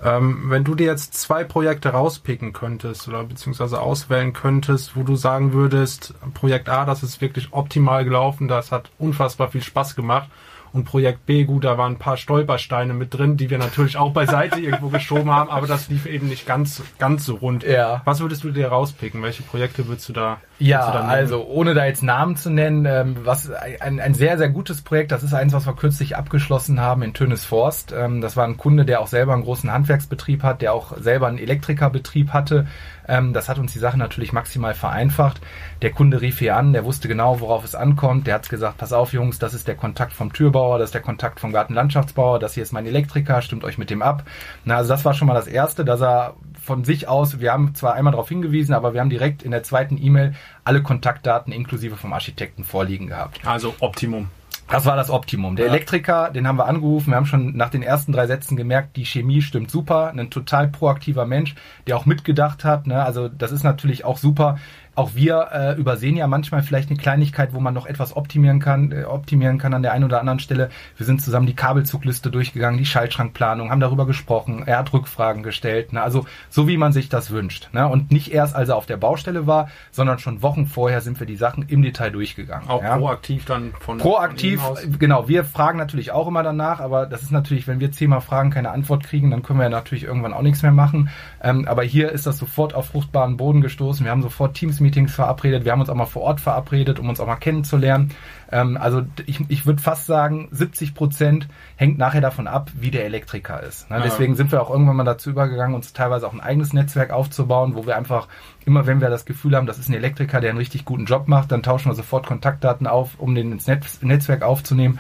Ähm, 0.05 0.45
wenn 0.51 0.65
du 0.65 0.75
dir 0.75 0.87
jetzt 0.87 1.15
zwei 1.15 1.45
Projekte 1.45 1.91
rauspicken 1.91 2.53
könntest 2.53 3.09
oder 3.09 3.23
beziehungsweise 3.25 3.81
auswählen 3.81 4.33
könntest, 4.33 4.97
wo 4.97 5.05
du 5.05 5.17
sagen 5.17 5.53
würdest, 5.53 6.15
Projekt 6.35 6.69
A, 6.69 6.85
das 6.85 7.03
ist 7.03 7.21
wirklich 7.21 7.49
optimal 7.53 8.05
gelaufen, 8.05 8.49
das 8.49 8.73
hat 8.73 8.91
unfassbar 8.99 9.51
viel 9.51 9.63
Spaß 9.63 9.95
gemacht 9.95 10.29
und 10.73 10.85
Projekt 10.85 11.27
B, 11.27 11.45
gut, 11.45 11.65
da 11.65 11.79
waren 11.79 11.93
ein 11.93 11.99
paar 11.99 12.17
Stolpersteine 12.17 12.95
mit 12.95 13.15
drin, 13.15 13.37
die 13.37 13.51
wir 13.51 13.59
natürlich 13.59 13.97
auch 13.97 14.13
beiseite 14.13 14.61
irgendwo 14.61 14.89
geschoben 14.91 15.31
haben, 15.31 15.51
aber 15.51 15.67
das 15.67 15.89
lief 15.89 16.07
eben 16.07 16.29
nicht 16.29 16.47
ganz, 16.47 16.83
ganz 16.99 17.25
so 17.25 17.37
rund. 17.37 17.65
Ja. 17.65 18.03
Was 18.05 18.21
würdest 18.21 18.45
du 18.45 18.51
dir 18.51 18.69
rauspicken? 18.69 19.23
Welche 19.23 19.43
Projekte 19.43 19.87
würdest 19.87 20.09
du 20.09 20.13
da? 20.13 20.39
Ja, 20.59 20.87
du 20.87 20.99
da 20.99 21.05
also 21.05 21.47
ohne 21.47 21.75
da 21.75 21.85
jetzt 21.85 22.03
Namen 22.03 22.37
zu 22.37 22.51
nennen, 22.51 22.85
ähm, 22.85 23.17
was 23.23 23.51
ein, 23.51 24.01
ein 24.01 24.15
sehr, 24.15 24.39
sehr 24.39 24.49
gutes 24.49 24.83
Projekt, 24.83 25.13
das 25.13 25.23
ist 25.23 25.35
eins, 25.35 25.53
was 25.53 25.67
wir 25.67 25.75
kürzlich 25.75 26.17
abgeschlossen 26.17 26.81
haben 26.81 27.03
in 27.03 27.15
Tönes 27.15 27.45
Forst. 27.45 27.93
Ähm, 27.97 28.21
das 28.21 28.37
war 28.37 28.45
ein 28.45 28.57
Kunde, 28.57 28.85
der 28.85 29.01
auch 29.01 29.07
selber 29.07 29.35
einen 29.35 29.45
großen 29.45 29.73
Handwerksbetrieb 29.73 30.43
hat, 30.43 30.63
der 30.63 30.73
auch 30.75 30.97
selber 30.99 31.29
einen 31.29 31.39
Elektrikerbetrieb 31.39 32.33
hatte 32.33 32.67
ähm, 33.09 33.33
das 33.33 33.49
hat 33.49 33.59
uns 33.59 33.73
die 33.73 33.79
Sache 33.79 33.99
natürlich 33.99 34.33
maximal 34.33 34.75
vereinfacht. 34.75 35.41
Der 35.83 35.91
Kunde 35.91 36.21
rief 36.21 36.39
hier 36.39 36.57
an, 36.57 36.73
der 36.73 36.85
wusste 36.85 37.09
genau, 37.09 37.41
worauf 37.41 37.65
es 37.65 37.75
ankommt. 37.75 38.27
Der 38.27 38.35
hat 38.35 38.49
gesagt, 38.49 38.79
pass 38.79 38.93
auf 38.93 39.13
Jungs, 39.13 39.39
das 39.39 39.55
ist 39.55 39.67
der 39.67 39.75
Kontakt 39.75 40.13
vom 40.13 40.33
Türbauer, 40.33 40.79
das 40.79 40.89
ist 40.89 40.95
der 40.95 41.03
Kontakt 41.03 41.41
vom 41.41 41.53
Gartenlandschaftsbauer, 41.53 42.39
das 42.39 42.55
hier 42.55 42.63
ist 42.63 42.73
mein 42.73 42.87
Elektriker, 42.87 43.43
stimmt 43.43 43.65
euch 43.65 43.79
mit 43.79 43.91
dem 43.91 44.03
ab. 44.03 44.25
Na, 44.65 44.77
also 44.77 44.91
das 44.91 45.05
war 45.05 45.15
schon 45.15 45.29
mal 45.29 45.35
das 45.35 45.47
Erste, 45.47 45.85
dass 45.85 46.01
er 46.01 46.35
von 46.63 46.85
sich 46.85 47.09
aus, 47.09 47.41
wir 47.41 47.53
haben 47.53 47.75
zwar 47.75 47.95
einmal 47.95 48.13
darauf 48.13 48.29
hingewiesen, 48.29 48.75
aber 48.75 48.93
wir 48.93 49.01
haben 49.01 49.11
direkt 49.11 49.43
in 49.43 49.51
der 49.51 49.63
zweiten 49.63 49.97
E-Mail 49.97 50.35
alle 50.65 50.83
Kontaktdaten 50.83 51.53
inklusive 51.53 51.97
vom 51.97 52.13
Architekten 52.13 52.63
vorliegen 52.65 53.07
gehabt. 53.07 53.41
Also 53.47 53.75
Optimum. 53.81 54.29
Das 54.69 54.85
war 54.85 54.97
das 54.97 55.11
Optimum. 55.11 55.57
Der 55.57 55.67
ja. 55.67 55.73
Elektriker, 55.73 56.31
den 56.31 56.47
haben 56.47 56.59
wir 56.59 56.67
angerufen. 56.67 57.11
Wir 57.11 57.17
haben 57.17 57.27
schon 57.27 57.57
nach 57.57 57.71
den 57.71 57.83
ersten 57.83 58.13
drei 58.13 58.27
Sätzen 58.27 58.57
gemerkt, 58.57 58.97
die 58.97 59.07
Chemie 59.07 59.41
stimmt 59.41 59.71
super. 59.71 60.11
Ein 60.11 60.31
total 60.31 60.69
proaktiver 60.69 61.25
Mensch, 61.27 61.55
der 61.87 61.97
auch 61.97 62.07
mitgedacht 62.07 62.65
hat. 62.65 62.87
Ne? 62.87 63.03
Also 63.03 63.29
das 63.29 63.51
ist 63.51 63.65
natürlich 63.65 64.05
auch 64.05 64.19
super 64.19 64.59
auch 64.99 65.15
wir 65.15 65.49
äh, 65.53 65.75
übersehen 65.77 66.17
ja 66.17 66.27
manchmal 66.27 66.63
vielleicht 66.63 66.91
eine 66.91 66.99
Kleinigkeit, 66.99 67.55
wo 67.55 67.61
man 67.61 67.73
noch 67.73 67.87
etwas 67.87 68.17
optimieren 68.17 68.59
kann, 68.59 68.91
äh, 68.91 69.05
optimieren 69.05 69.57
kann 69.57 69.73
an 69.73 69.83
der 69.83 69.93
einen 69.93 70.03
oder 70.03 70.19
anderen 70.19 70.41
Stelle. 70.41 70.71
Wir 70.97 71.07
sind 71.07 71.23
zusammen 71.23 71.47
die 71.47 71.55
Kabelzugliste 71.55 72.33
durchgegangen, 72.33 72.79
die 72.79 72.85
Schaltschrankplanung, 72.85 73.71
haben 73.71 73.79
darüber 73.79 74.07
gesprochen, 74.07 74.65
er 74.67 74.79
hat 74.79 74.93
Rückfragen 74.93 75.45
gestellt, 75.45 75.93
ne? 75.93 76.03
also 76.03 76.27
so 76.51 76.67
wie 76.67 76.77
man 76.77 76.93
sich 76.93 77.09
das 77.09 77.31
wünscht. 77.31 77.69
Ne? 77.73 77.87
Und 77.87 78.11
nicht 78.11 78.33
erst, 78.33 78.57
als 78.57 78.71
er 78.71 78.77
auf 78.77 78.87
der 78.87 78.97
Baustelle 78.97 79.47
war, 79.47 79.69
sondern 79.93 80.19
schon 80.19 80.43
Wochen 80.43 80.67
vorher 80.67 81.01
sind 81.01 81.21
wir 81.21 81.29
die 81.29 81.37
Sachen 81.37 81.65
im 81.69 81.83
Detail 81.83 82.11
durchgegangen. 82.11 82.69
Auch 82.69 82.83
ja? 82.83 82.97
proaktiv 82.97 83.45
dann 83.45 83.73
von 83.79 83.99
Proaktiv, 83.99 84.61
von 84.61 84.99
genau. 84.99 85.29
Wir 85.29 85.45
fragen 85.45 85.79
natürlich 85.79 86.11
auch 86.11 86.27
immer 86.27 86.43
danach, 86.43 86.81
aber 86.81 87.07
das 87.07 87.23
ist 87.23 87.31
natürlich, 87.31 87.69
wenn 87.69 87.79
wir 87.79 87.93
zehnmal 87.93 88.21
fragen, 88.21 88.51
keine 88.51 88.71
Antwort 88.71 89.05
kriegen, 89.05 89.31
dann 89.31 89.45
können 89.45 89.61
wir 89.61 89.69
natürlich 89.69 90.03
irgendwann 90.03 90.35
auch 90.35 90.43
nichts 90.43 90.63
mehr 90.63 90.73
machen. 90.73 91.09
Ähm, 91.41 91.69
aber 91.69 91.85
hier 91.85 92.11
ist 92.11 92.27
das 92.27 92.37
sofort 92.37 92.75
auf 92.75 92.87
fruchtbaren 92.87 93.37
Boden 93.37 93.61
gestoßen. 93.61 94.05
Wir 94.05 94.11
haben 94.11 94.23
sofort 94.23 94.55
Teams 94.55 94.81
Meetings 94.89 95.15
verabredet. 95.15 95.67
Wir 95.67 95.73
haben 95.73 95.81
uns 95.81 95.91
auch 95.91 95.95
mal 95.95 96.07
vor 96.07 96.23
Ort 96.23 96.41
verabredet, 96.41 96.99
um 96.99 97.11
uns 97.11 97.21
auch 97.21 97.27
mal 97.27 97.37
kennenzulernen. 97.37 98.13
Ähm, 98.51 98.79
also 98.81 99.03
ich, 99.27 99.41
ich 99.49 99.67
würde 99.67 99.83
fast 99.83 100.07
sagen, 100.07 100.49
70 100.51 100.95
Prozent 100.95 101.49
hängt 101.77 101.99
nachher 101.99 102.23
davon 102.23 102.47
ab, 102.47 102.71
wie 102.75 102.91
der 102.91 103.05
Elektriker 103.05 103.63
ist. 103.63 103.91
Ne? 103.91 104.01
Deswegen 104.03 104.35
sind 104.35 104.51
wir 104.51 104.63
auch 104.63 104.71
irgendwann 104.71 104.97
mal 104.97 105.05
dazu 105.05 105.29
übergegangen, 105.29 105.75
uns 105.75 105.93
teilweise 105.93 106.27
auch 106.27 106.33
ein 106.33 106.41
eigenes 106.41 106.73
Netzwerk 106.73 107.11
aufzubauen, 107.11 107.75
wo 107.75 107.87
wir 107.87 107.97
einfach 107.97 108.29
immer, 108.65 108.87
wenn 108.87 109.03
wir 109.03 109.11
das 109.11 109.27
Gefühl 109.27 109.55
haben, 109.55 109.67
das 109.67 109.79
ist 109.79 109.91
ein 109.91 109.95
Elektriker, 109.95 110.41
der 110.41 110.51
einen 110.51 110.59
richtig 110.59 110.87
guten 110.87 111.05
Job 111.05 111.29
macht, 111.29 111.53
dann 111.53 111.63
tauschen 111.63 111.91
wir 111.91 111.95
sofort 111.95 112.27
Kontaktdaten 112.27 112.87
auf, 112.87 113.19
um 113.19 113.35
den 113.35 113.53
ins 113.53 113.67
Netz, 113.67 114.01
Netzwerk 114.01 114.43
aufzunehmen. 114.43 114.99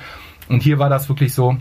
Und 0.48 0.62
hier 0.62 0.78
war 0.78 0.90
das 0.90 1.08
wirklich 1.08 1.32
so, 1.34 1.56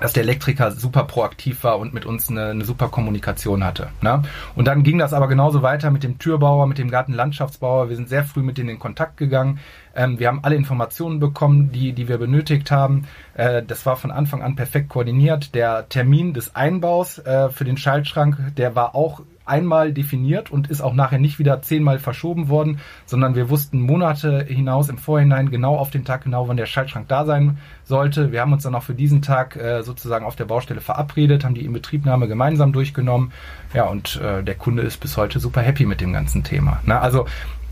dass 0.00 0.12
der 0.12 0.24
Elektriker 0.24 0.70
super 0.72 1.04
proaktiv 1.04 1.62
war 1.64 1.78
und 1.78 1.94
mit 1.94 2.04
uns 2.04 2.28
eine, 2.28 2.46
eine 2.46 2.64
super 2.64 2.88
Kommunikation 2.88 3.64
hatte. 3.64 3.88
Ne? 4.00 4.22
Und 4.56 4.66
dann 4.66 4.82
ging 4.82 4.98
das 4.98 5.12
aber 5.12 5.28
genauso 5.28 5.62
weiter 5.62 5.90
mit 5.90 6.02
dem 6.02 6.18
Türbauer, 6.18 6.66
mit 6.66 6.78
dem 6.78 6.90
Gartenlandschaftsbauer. 6.90 7.88
Wir 7.88 7.96
sind 7.96 8.08
sehr 8.08 8.24
früh 8.24 8.42
mit 8.42 8.58
denen 8.58 8.70
in 8.70 8.78
Kontakt 8.78 9.16
gegangen. 9.16 9.60
Ähm, 9.94 10.18
wir 10.18 10.28
haben 10.28 10.40
alle 10.42 10.56
Informationen 10.56 11.20
bekommen, 11.20 11.70
die, 11.70 11.92
die 11.92 12.08
wir 12.08 12.18
benötigt 12.18 12.70
haben. 12.70 13.06
Äh, 13.34 13.62
das 13.62 13.86
war 13.86 13.96
von 13.96 14.10
Anfang 14.10 14.42
an 14.42 14.56
perfekt 14.56 14.88
koordiniert. 14.88 15.54
Der 15.54 15.88
Termin 15.88 16.34
des 16.34 16.56
Einbaus 16.56 17.18
äh, 17.18 17.50
für 17.50 17.64
den 17.64 17.76
Schaltschrank, 17.76 18.54
der 18.56 18.74
war 18.74 18.94
auch 18.94 19.20
einmal 19.44 19.92
definiert 19.92 20.50
und 20.50 20.70
ist 20.70 20.80
auch 20.80 20.94
nachher 20.94 21.18
nicht 21.18 21.38
wieder 21.38 21.62
zehnmal 21.62 21.98
verschoben 21.98 22.48
worden, 22.48 22.80
sondern 23.06 23.34
wir 23.34 23.50
wussten 23.50 23.80
Monate 23.80 24.44
hinaus 24.44 24.88
im 24.88 24.98
Vorhinein 24.98 25.50
genau 25.50 25.76
auf 25.76 25.90
den 25.90 26.04
Tag 26.04 26.24
genau, 26.24 26.48
wann 26.48 26.56
der 26.56 26.66
Schaltschrank 26.66 27.08
da 27.08 27.24
sein 27.24 27.58
sollte. 27.84 28.32
Wir 28.32 28.40
haben 28.40 28.52
uns 28.52 28.62
dann 28.62 28.74
auch 28.74 28.82
für 28.82 28.94
diesen 28.94 29.22
Tag 29.22 29.56
äh, 29.56 29.82
sozusagen 29.82 30.24
auf 30.24 30.36
der 30.36 30.46
Baustelle 30.46 30.80
verabredet, 30.80 31.44
haben 31.44 31.54
die 31.54 31.64
Inbetriebnahme 31.64 32.28
gemeinsam 32.28 32.72
durchgenommen. 32.72 33.32
Ja, 33.74 33.84
und 33.84 34.20
äh, 34.20 34.42
der 34.42 34.54
Kunde 34.54 34.82
ist 34.82 34.98
bis 34.98 35.16
heute 35.16 35.40
super 35.40 35.60
happy 35.60 35.84
mit 35.84 36.00
dem 36.00 36.12
ganzen 36.12 36.42
Thema. 36.42 36.80
Na, 36.84 37.00
also 37.00 37.26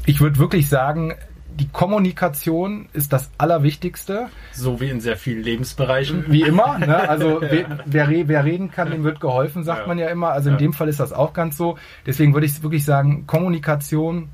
ich 0.05 0.21
würde 0.21 0.39
wirklich 0.39 0.69
sagen, 0.69 1.15
die 1.59 1.69
Kommunikation 1.69 2.89
ist 2.93 3.13
das 3.13 3.31
Allerwichtigste. 3.39 4.29
So 4.53 4.81
wie 4.81 4.89
in 4.89 5.01
sehr 5.01 5.17
vielen 5.17 5.43
Lebensbereichen. 5.43 6.25
Wie 6.29 6.43
immer. 6.43 6.79
Ne? 6.79 7.09
Also 7.09 7.41
wer, 7.41 7.81
wer, 7.85 8.29
wer, 8.29 8.45
reden 8.45 8.71
kann, 8.71 8.91
dem 8.91 9.05
wird 9.05 9.21
geholfen, 9.21 9.65
sagt 9.65 9.83
ja. 9.83 9.87
man 9.87 9.99
ja 9.99 10.09
immer. 10.09 10.31
Also 10.31 10.49
in 10.49 10.55
ja. 10.55 10.59
dem 10.59 10.73
Fall 10.73 10.89
ist 10.89 11.01
das 11.01 11.13
auch 11.13 11.33
ganz 11.33 11.57
so. 11.57 11.79
Deswegen 12.07 12.35
würde 12.35 12.47
ich 12.47 12.63
wirklich 12.63 12.85
sagen, 12.85 13.27
Kommunikation 13.27 14.31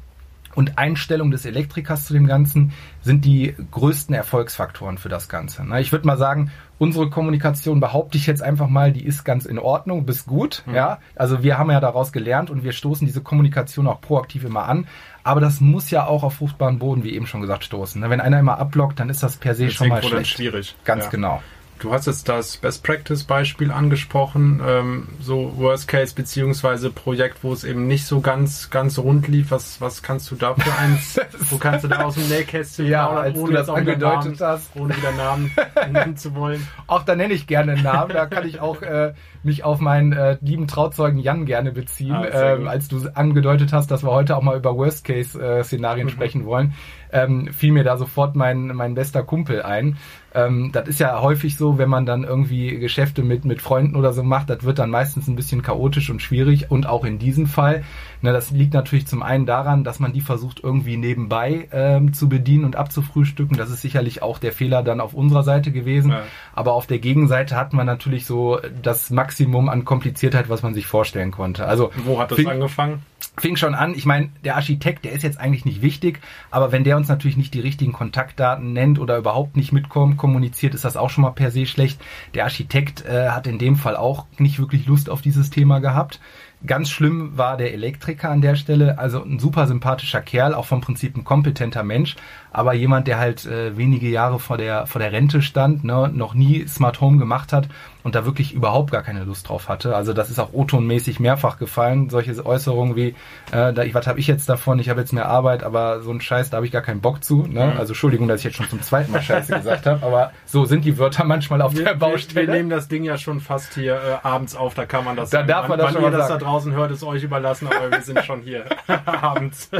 und 0.58 0.76
Einstellung 0.76 1.30
des 1.30 1.46
Elektrikers 1.46 2.04
zu 2.04 2.12
dem 2.12 2.26
Ganzen 2.26 2.72
sind 3.00 3.24
die 3.24 3.54
größten 3.70 4.12
Erfolgsfaktoren 4.12 4.98
für 4.98 5.08
das 5.08 5.28
Ganze. 5.28 5.64
Ne? 5.64 5.80
Ich 5.80 5.92
würde 5.92 6.04
mal 6.04 6.18
sagen, 6.18 6.50
unsere 6.78 7.10
Kommunikation 7.10 7.78
behaupte 7.78 8.18
ich 8.18 8.26
jetzt 8.26 8.42
einfach 8.42 8.66
mal, 8.66 8.92
die 8.92 9.04
ist 9.04 9.22
ganz 9.22 9.46
in 9.46 9.60
Ordnung, 9.60 10.04
bis 10.04 10.26
gut. 10.26 10.64
Mhm. 10.66 10.74
Ja, 10.74 10.98
also 11.14 11.44
wir 11.44 11.58
haben 11.58 11.70
ja 11.70 11.78
daraus 11.78 12.10
gelernt 12.10 12.50
und 12.50 12.64
wir 12.64 12.72
stoßen 12.72 13.06
diese 13.06 13.20
Kommunikation 13.20 13.86
auch 13.86 14.00
proaktiv 14.00 14.42
immer 14.42 14.64
an. 14.64 14.88
Aber 15.22 15.40
das 15.40 15.60
muss 15.60 15.92
ja 15.92 16.08
auch 16.08 16.24
auf 16.24 16.34
fruchtbaren 16.34 16.80
Boden, 16.80 17.04
wie 17.04 17.14
eben 17.14 17.28
schon 17.28 17.40
gesagt, 17.40 17.62
stoßen. 17.62 18.00
Ne? 18.00 18.10
Wenn 18.10 18.20
einer 18.20 18.40
immer 18.40 18.58
abblockt, 18.58 18.98
dann 18.98 19.10
ist 19.10 19.22
das 19.22 19.36
per 19.36 19.54
se 19.54 19.66
das 19.66 19.74
schon 19.74 19.90
mal 19.90 20.02
schlecht. 20.02 20.32
schwierig. 20.32 20.74
Ganz 20.84 21.04
ja. 21.04 21.10
genau. 21.10 21.40
Du 21.80 21.92
hast 21.92 22.06
jetzt 22.06 22.28
das 22.28 22.56
Best 22.56 22.82
Practice 22.82 23.22
Beispiel 23.22 23.70
angesprochen, 23.70 24.60
ähm, 24.66 25.08
so 25.20 25.56
Worst 25.56 25.86
Case 25.86 26.12
beziehungsweise 26.12 26.90
Projekt, 26.90 27.44
wo 27.44 27.52
es 27.52 27.62
eben 27.62 27.86
nicht 27.86 28.04
so 28.04 28.20
ganz 28.20 28.70
ganz 28.70 28.98
rund 28.98 29.28
lief. 29.28 29.52
Was 29.52 29.80
was 29.80 30.02
kannst 30.02 30.28
du 30.30 30.34
da 30.34 30.54
für 30.54 30.74
eins? 30.76 31.20
wo 31.50 31.58
kannst 31.58 31.84
du 31.84 31.88
da 31.88 32.02
aus 32.02 32.14
dem 32.14 32.28
Nähkästchen 32.28 32.86
ja, 32.86 33.08
als 33.08 33.38
ohne 33.38 33.46
du 33.46 33.52
das 33.52 33.68
angedeutet 33.68 34.40
Namen, 34.40 34.52
hast, 34.52 34.70
ohne 34.74 34.96
wieder 34.96 35.12
Namen 35.12 35.52
nennen 35.92 36.16
zu 36.16 36.34
wollen? 36.34 36.66
Auch 36.88 37.04
da 37.04 37.14
nenne 37.14 37.34
ich 37.34 37.46
gerne 37.46 37.72
einen 37.72 37.84
Namen. 37.84 38.12
Da 38.12 38.26
kann 38.26 38.46
ich 38.46 38.60
auch 38.60 38.82
äh, 38.82 39.14
mich 39.44 39.62
auf 39.62 39.78
meinen 39.78 40.12
äh, 40.12 40.36
lieben 40.40 40.66
Trauzeugen 40.66 41.18
Jan 41.18 41.46
gerne 41.46 41.70
beziehen, 41.70 42.14
ah, 42.14 42.54
ähm, 42.54 42.66
als 42.66 42.88
du 42.88 43.08
angedeutet 43.14 43.72
hast, 43.72 43.90
dass 43.90 44.02
wir 44.02 44.10
heute 44.10 44.36
auch 44.36 44.42
mal 44.42 44.56
über 44.56 44.76
Worst-Case-Szenarien 44.76 46.06
mhm. 46.06 46.10
sprechen 46.10 46.44
wollen. 46.44 46.74
Ähm, 47.12 47.52
fiel 47.52 47.72
mir 47.72 47.84
da 47.84 47.96
sofort 47.96 48.36
mein, 48.36 48.68
mein 48.68 48.94
bester 48.94 49.22
Kumpel 49.22 49.62
ein. 49.62 49.96
Ähm, 50.34 50.70
das 50.72 50.88
ist 50.88 51.00
ja 51.00 51.20
häufig 51.22 51.56
so, 51.56 51.78
wenn 51.78 51.88
man 51.88 52.04
dann 52.04 52.24
irgendwie 52.24 52.78
Geschäfte 52.78 53.22
mit, 53.22 53.44
mit 53.44 53.62
Freunden 53.62 53.96
oder 53.96 54.12
so 54.12 54.22
macht, 54.22 54.50
das 54.50 54.62
wird 54.62 54.78
dann 54.78 54.90
meistens 54.90 55.26
ein 55.26 55.36
bisschen 55.36 55.62
chaotisch 55.62 56.10
und 56.10 56.20
schwierig 56.20 56.70
und 56.70 56.86
auch 56.86 57.04
in 57.04 57.18
diesem 57.18 57.46
Fall. 57.46 57.82
Ne, 58.20 58.32
das 58.32 58.50
liegt 58.50 58.74
natürlich 58.74 59.06
zum 59.06 59.22
einen 59.22 59.46
daran, 59.46 59.84
dass 59.84 60.00
man 60.00 60.12
die 60.12 60.20
versucht 60.20 60.60
irgendwie 60.62 60.96
nebenbei 60.96 61.68
ähm, 61.72 62.12
zu 62.12 62.28
bedienen 62.28 62.64
und 62.64 62.76
abzufrühstücken. 62.76 63.56
Das 63.56 63.70
ist 63.70 63.80
sicherlich 63.80 64.22
auch 64.22 64.38
der 64.38 64.52
Fehler 64.52 64.82
dann 64.82 65.00
auf 65.00 65.14
unserer 65.14 65.44
Seite 65.44 65.72
gewesen. 65.72 66.10
Ja. 66.10 66.22
Aber 66.54 66.72
auf 66.72 66.86
der 66.86 66.98
Gegenseite 66.98 67.56
hat 67.56 67.72
man 67.72 67.86
natürlich 67.86 68.26
so 68.26 68.60
das 68.82 69.10
Maximum 69.10 69.68
an 69.68 69.84
Kompliziertheit, 69.84 70.48
was 70.48 70.62
man 70.62 70.74
sich 70.74 70.86
vorstellen 70.86 71.30
konnte. 71.30 71.66
Also 71.66 71.90
wo 72.04 72.20
hat 72.20 72.32
das 72.32 72.44
angefangen? 72.44 73.02
Fing 73.40 73.56
schon 73.56 73.74
an, 73.74 73.94
ich 73.94 74.06
meine, 74.06 74.30
der 74.44 74.56
Architekt, 74.56 75.04
der 75.04 75.12
ist 75.12 75.22
jetzt 75.22 75.38
eigentlich 75.38 75.64
nicht 75.64 75.82
wichtig, 75.82 76.20
aber 76.50 76.72
wenn 76.72 76.84
der 76.84 76.96
uns 76.96 77.08
natürlich 77.08 77.36
nicht 77.36 77.54
die 77.54 77.60
richtigen 77.60 77.92
Kontaktdaten 77.92 78.72
nennt 78.72 78.98
oder 78.98 79.16
überhaupt 79.16 79.56
nicht 79.56 79.72
mitkommt, 79.72 80.16
kommuniziert, 80.16 80.74
ist 80.74 80.84
das 80.84 80.96
auch 80.96 81.10
schon 81.10 81.22
mal 81.22 81.30
per 81.30 81.50
se 81.50 81.66
schlecht. 81.66 82.00
Der 82.34 82.44
Architekt 82.44 83.04
äh, 83.04 83.30
hat 83.30 83.46
in 83.46 83.58
dem 83.58 83.76
Fall 83.76 83.96
auch 83.96 84.26
nicht 84.38 84.58
wirklich 84.58 84.86
Lust 84.86 85.10
auf 85.10 85.22
dieses 85.22 85.50
Thema 85.50 85.80
gehabt. 85.80 86.20
Ganz 86.66 86.90
schlimm 86.90 87.38
war 87.38 87.56
der 87.56 87.72
Elektriker 87.72 88.30
an 88.30 88.40
der 88.40 88.56
Stelle, 88.56 88.98
also 88.98 89.22
ein 89.22 89.38
super 89.38 89.68
sympathischer 89.68 90.20
Kerl, 90.20 90.54
auch 90.54 90.66
vom 90.66 90.80
Prinzip 90.80 91.16
ein 91.16 91.22
kompetenter 91.22 91.84
Mensch, 91.84 92.16
aber 92.50 92.72
jemand, 92.72 93.06
der 93.06 93.18
halt 93.18 93.46
äh, 93.46 93.76
wenige 93.76 94.08
Jahre 94.08 94.40
vor 94.40 94.56
der 94.56 94.86
vor 94.86 95.00
der 95.00 95.12
Rente 95.12 95.40
stand, 95.40 95.84
ne, 95.84 96.10
noch 96.12 96.34
nie 96.34 96.66
Smart 96.66 97.00
Home 97.00 97.18
gemacht 97.18 97.52
hat 97.52 97.68
und 98.08 98.14
da 98.14 98.24
wirklich 98.24 98.54
überhaupt 98.54 98.90
gar 98.90 99.02
keine 99.02 99.24
Lust 99.24 99.48
drauf 99.48 99.68
hatte. 99.68 99.94
Also 99.94 100.12
das 100.12 100.30
ist 100.30 100.38
auch 100.38 100.52
O-Ton-mäßig 100.52 101.20
mehrfach 101.20 101.58
gefallen, 101.58 102.08
solche 102.08 102.44
Äußerungen 102.44 102.96
wie, 102.96 103.08
äh, 103.52 103.72
da, 103.72 103.82
was 103.92 104.06
habe 104.06 104.18
ich 104.18 104.26
jetzt 104.26 104.48
davon, 104.48 104.78
ich 104.78 104.88
habe 104.88 105.00
jetzt 105.00 105.12
mehr 105.12 105.28
Arbeit, 105.28 105.62
aber 105.62 106.00
so 106.00 106.10
ein 106.10 106.20
Scheiß, 106.20 106.50
da 106.50 106.56
habe 106.56 106.66
ich 106.66 106.72
gar 106.72 106.82
keinen 106.82 107.00
Bock 107.00 107.22
zu. 107.22 107.46
Ne? 107.46 107.66
Mhm. 107.66 107.78
Also 107.78 107.92
Entschuldigung, 107.92 108.26
dass 108.26 108.40
ich 108.40 108.44
jetzt 108.44 108.56
schon 108.56 108.68
zum 108.68 108.80
zweiten 108.82 109.12
Mal 109.12 109.22
Scheiße 109.22 109.54
gesagt 109.54 109.86
habe, 109.86 110.04
aber 110.04 110.32
so 110.46 110.64
sind 110.64 110.84
die 110.84 110.96
Wörter 110.96 111.24
manchmal 111.24 111.60
auf 111.60 111.76
wir, 111.76 111.84
der 111.84 111.94
Baustelle. 111.94 112.46
Wir, 112.46 112.52
wir, 112.52 112.58
nehmen 112.58 112.70
das 112.70 112.88
Ding 112.88 113.04
ja 113.04 113.18
schon 113.18 113.40
fast 113.40 113.74
hier 113.74 113.94
äh, 113.94 114.26
abends 114.26 114.56
auf, 114.56 114.74
da 114.74 114.86
kann 114.86 115.04
man 115.04 115.16
das 115.16 115.30
Da 115.30 115.38
sagen. 115.38 115.48
darf 115.48 115.68
man 115.68 115.78
das 115.78 115.94
wann 115.94 116.02
schon 116.02 116.12
das 116.12 116.28
da 116.28 116.38
draußen 116.48 116.72
hört, 116.72 116.90
ist 116.90 117.02
euch 117.02 117.22
überlassen, 117.22 117.68
aber 117.68 117.90
wir 117.90 118.02
sind 118.02 118.24
schon 118.24 118.42
hier 118.42 118.64
abends. 119.06 119.70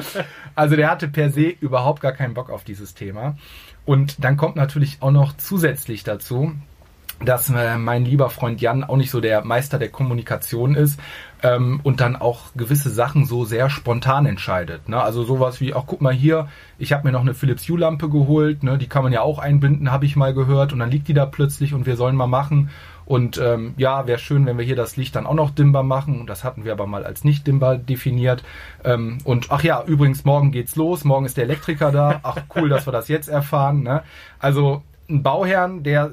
Also 0.54 0.76
der 0.76 0.90
hatte 0.90 1.08
per 1.08 1.30
se 1.30 1.48
überhaupt 1.48 2.00
gar 2.00 2.12
keinen 2.12 2.34
Bock 2.34 2.50
auf 2.50 2.64
dieses 2.64 2.94
Thema. 2.94 3.36
Und 3.84 4.22
dann 4.22 4.36
kommt 4.36 4.56
natürlich 4.56 4.98
auch 5.00 5.10
noch 5.10 5.36
zusätzlich 5.36 6.04
dazu, 6.04 6.52
dass 7.24 7.50
äh, 7.50 7.76
mein 7.78 8.04
lieber 8.04 8.30
Freund 8.30 8.60
Jan 8.60 8.84
auch 8.84 8.96
nicht 8.96 9.10
so 9.10 9.20
der 9.20 9.44
Meister 9.44 9.78
der 9.78 9.88
Kommunikation 9.88 10.74
ist 10.74 11.00
ähm, 11.42 11.80
und 11.82 12.00
dann 12.00 12.14
auch 12.14 12.54
gewisse 12.54 12.90
Sachen 12.90 13.24
so 13.24 13.44
sehr 13.44 13.70
spontan 13.70 14.26
entscheidet. 14.26 14.88
Ne? 14.88 15.00
Also 15.00 15.24
sowas 15.24 15.60
wie, 15.60 15.74
ach 15.74 15.84
guck 15.86 16.00
mal 16.00 16.12
hier, 16.12 16.48
ich 16.78 16.92
habe 16.92 17.06
mir 17.06 17.12
noch 17.12 17.22
eine 17.22 17.34
Philips 17.34 17.68
Hue 17.68 17.78
Lampe 17.78 18.08
geholt, 18.08 18.62
ne? 18.62 18.78
die 18.78 18.88
kann 18.88 19.02
man 19.02 19.12
ja 19.12 19.22
auch 19.22 19.38
einbinden, 19.38 19.90
habe 19.90 20.06
ich 20.06 20.14
mal 20.14 20.32
gehört 20.32 20.72
und 20.72 20.78
dann 20.78 20.90
liegt 20.90 21.08
die 21.08 21.14
da 21.14 21.26
plötzlich 21.26 21.74
und 21.74 21.86
wir 21.86 21.96
sollen 21.96 22.14
mal 22.14 22.28
machen. 22.28 22.70
Und 23.08 23.38
ähm, 23.38 23.72
ja, 23.78 24.06
wäre 24.06 24.18
schön, 24.18 24.44
wenn 24.44 24.58
wir 24.58 24.66
hier 24.66 24.76
das 24.76 24.98
Licht 24.98 25.16
dann 25.16 25.26
auch 25.26 25.32
noch 25.32 25.50
dimmbar 25.50 25.82
machen. 25.82 26.26
Das 26.26 26.44
hatten 26.44 26.66
wir 26.66 26.72
aber 26.72 26.86
mal 26.86 27.04
als 27.04 27.24
nicht 27.24 27.46
dimmbar 27.46 27.78
definiert. 27.78 28.44
Ähm, 28.84 29.16
und 29.24 29.46
ach 29.48 29.62
ja, 29.62 29.82
übrigens, 29.82 30.26
morgen 30.26 30.52
geht's 30.52 30.76
los. 30.76 31.04
Morgen 31.04 31.24
ist 31.24 31.38
der 31.38 31.44
Elektriker 31.44 31.90
da. 31.90 32.20
Ach 32.22 32.36
cool, 32.54 32.68
dass 32.68 32.86
wir 32.86 32.92
das 32.92 33.08
jetzt 33.08 33.28
erfahren. 33.28 33.82
Ne? 33.82 34.02
Also 34.38 34.82
ein 35.08 35.22
Bauherrn, 35.22 35.84
der 35.84 36.12